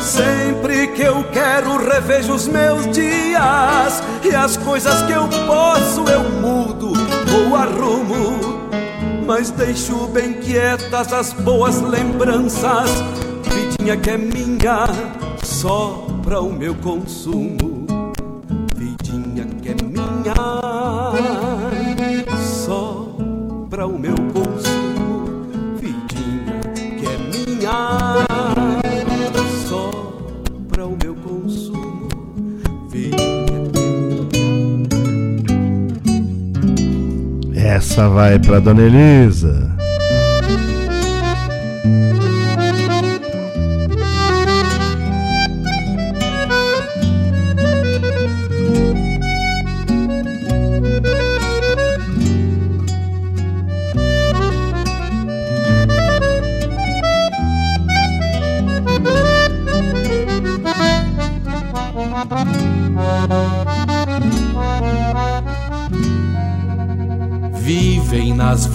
[0.00, 6.30] Sempre que eu quero revejo os meus dias e as coisas que eu posso eu
[6.40, 6.94] mudo
[7.36, 8.58] ou arrumo
[9.26, 12.90] mas deixo bem quietas as boas lembranças,
[13.44, 14.86] vidinha que é minha,
[15.44, 17.77] só para o meu consumo.
[37.78, 39.77] Essa vai pra Dona Elisa.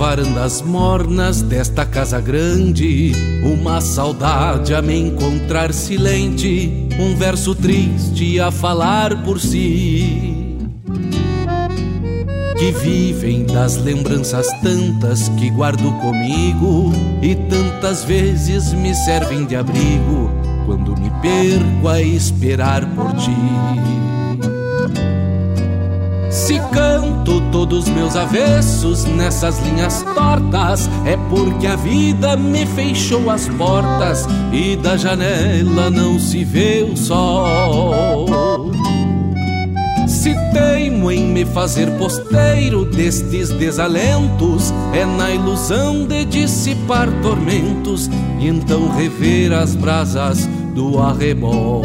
[0.04, 3.14] Varandas mornas desta casa grande.
[3.42, 10.58] Uma saudade a me encontrar silente Um verso triste a falar por si.
[12.58, 20.30] Que vivem das lembranças tantas que guardo comigo E tantas vezes me servem de abrigo
[20.66, 23.32] Quando me perco a esperar por ti.
[26.30, 27.13] Se canto
[27.54, 34.76] todos meus avessos nessas linhas tortas, é porque a vida me fechou as portas e
[34.76, 38.26] da janela não se vê o sol.
[40.08, 48.10] Se teimo em me fazer posteiro destes desalentos, é na ilusão de dissipar tormentos
[48.40, 51.84] e então rever as brasas do arrebol.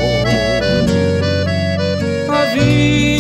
[2.31, 3.18] A vida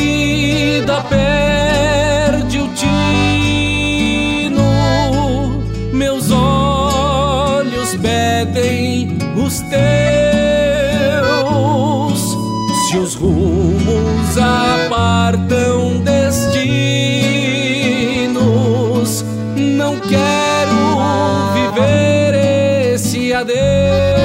[9.48, 9.60] pedem os
[11.10, 11.28] teus.
[12.88, 16.54] Se os rumos apartam destinos,
[19.56, 20.98] não quero
[21.54, 22.34] viver
[22.94, 24.17] esse adeus.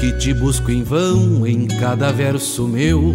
[0.00, 3.14] Que te busco em vão em cada verso meu,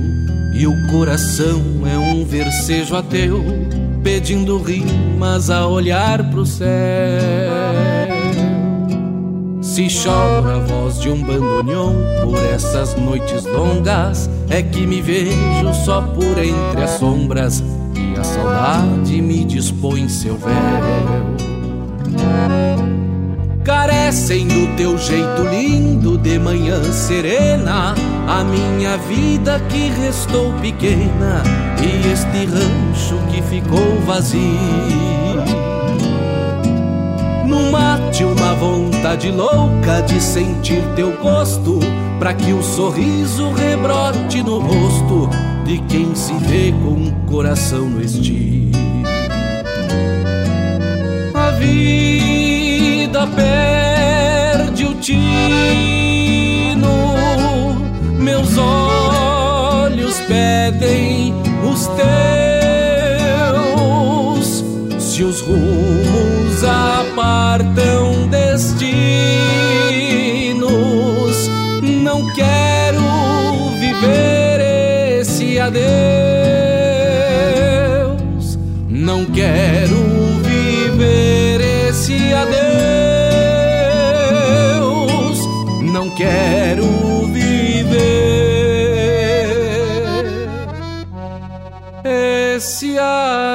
[0.54, 3.44] e o coração é um versejo ateu,
[4.04, 6.68] pedindo rimas a olhar pro céu.
[9.64, 15.74] Se chora a voz de um bandoneon por essas noites longas, é que me vejo
[15.84, 17.64] só por entre as sombras,
[17.96, 21.35] e a saudade me dispõe seu véu
[23.66, 27.96] carecem do teu jeito lindo de manhã serena.
[28.28, 31.44] A minha vida que restou pequena
[31.82, 34.42] e este rancho que ficou vazio.
[37.48, 41.80] No mate uma vontade louca de sentir teu gosto,
[42.20, 45.30] para que o sorriso rebrote no rosto
[45.66, 48.72] de quem se vê com o coração no estilo.
[51.34, 52.35] A vida
[53.28, 55.16] perde o tino,
[58.20, 61.34] meus olhos pedem
[61.64, 62.06] os teus.
[65.00, 68.86] Se os rumos apartam destinos,
[72.04, 73.02] não quero
[73.80, 75.86] viver esse adeus.
[78.90, 79.96] Não quero
[80.44, 82.65] viver esse adeus.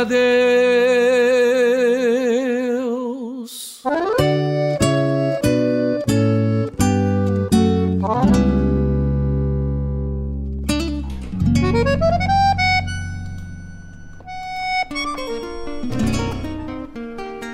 [0.00, 1.50] Adeus.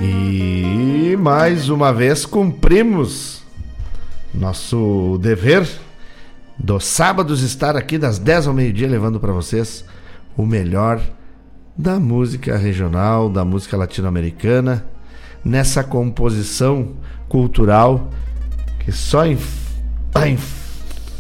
[0.01, 3.43] E mais uma vez cumprimos
[4.33, 5.69] nosso dever
[6.59, 9.85] dos sábados estar aqui das 10 ao meio-dia levando para vocês
[10.37, 11.01] o melhor
[11.77, 14.85] da música regional, da música latino-americana,
[15.45, 16.95] nessa composição
[17.29, 18.11] cultural
[18.81, 19.23] que só
[20.13, 20.39] vai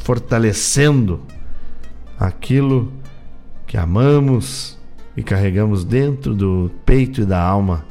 [0.03, 1.20] fortalecendo
[2.19, 2.93] aquilo
[3.66, 4.78] que amamos
[5.16, 7.85] e carregamos dentro do peito e da alma,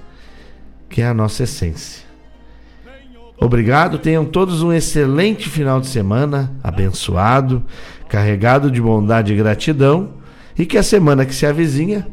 [0.89, 2.05] que é a nossa essência.
[3.37, 7.63] Obrigado, tenham todos um excelente final de semana, abençoado,
[8.07, 10.13] carregado de bondade e gratidão,
[10.57, 12.07] e que a semana que se avizinha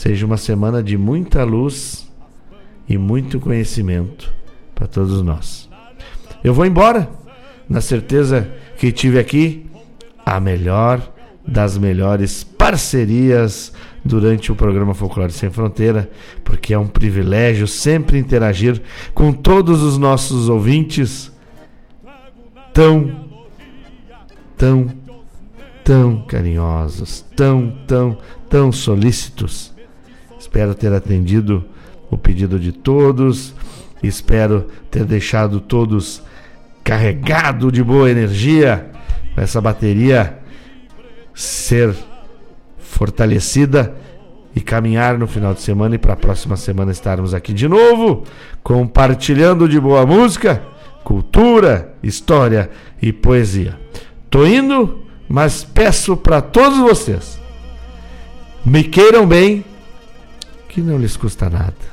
[0.00, 2.10] seja uma semana de muita luz
[2.88, 4.32] e muito conhecimento
[4.74, 5.68] para todos nós.
[6.42, 7.06] Eu vou embora,
[7.68, 9.66] na certeza que tive aqui
[10.24, 11.06] a melhor
[11.46, 16.10] das melhores parcerias durante o programa Folclore Sem Fronteira,
[16.42, 18.80] porque é um privilégio sempre interagir
[19.12, 21.30] com todos os nossos ouvintes
[22.72, 23.26] tão,
[24.56, 24.86] tão,
[25.84, 28.16] tão carinhosos, tão, tão,
[28.48, 29.69] tão solícitos.
[30.40, 31.62] Espero ter atendido
[32.10, 33.54] o pedido de todos,
[34.02, 36.22] espero ter deixado todos
[36.82, 38.90] carregado de boa energia,
[39.36, 40.38] essa bateria
[41.34, 41.94] ser
[42.78, 43.94] fortalecida
[44.56, 48.24] e caminhar no final de semana e para a próxima semana estarmos aqui de novo,
[48.62, 50.62] compartilhando de boa música,
[51.04, 53.78] cultura, história e poesia.
[54.30, 57.38] Tô indo, mas peço para todos vocês,
[58.64, 59.66] me queiram bem,
[60.70, 61.89] que não lhes custa nada.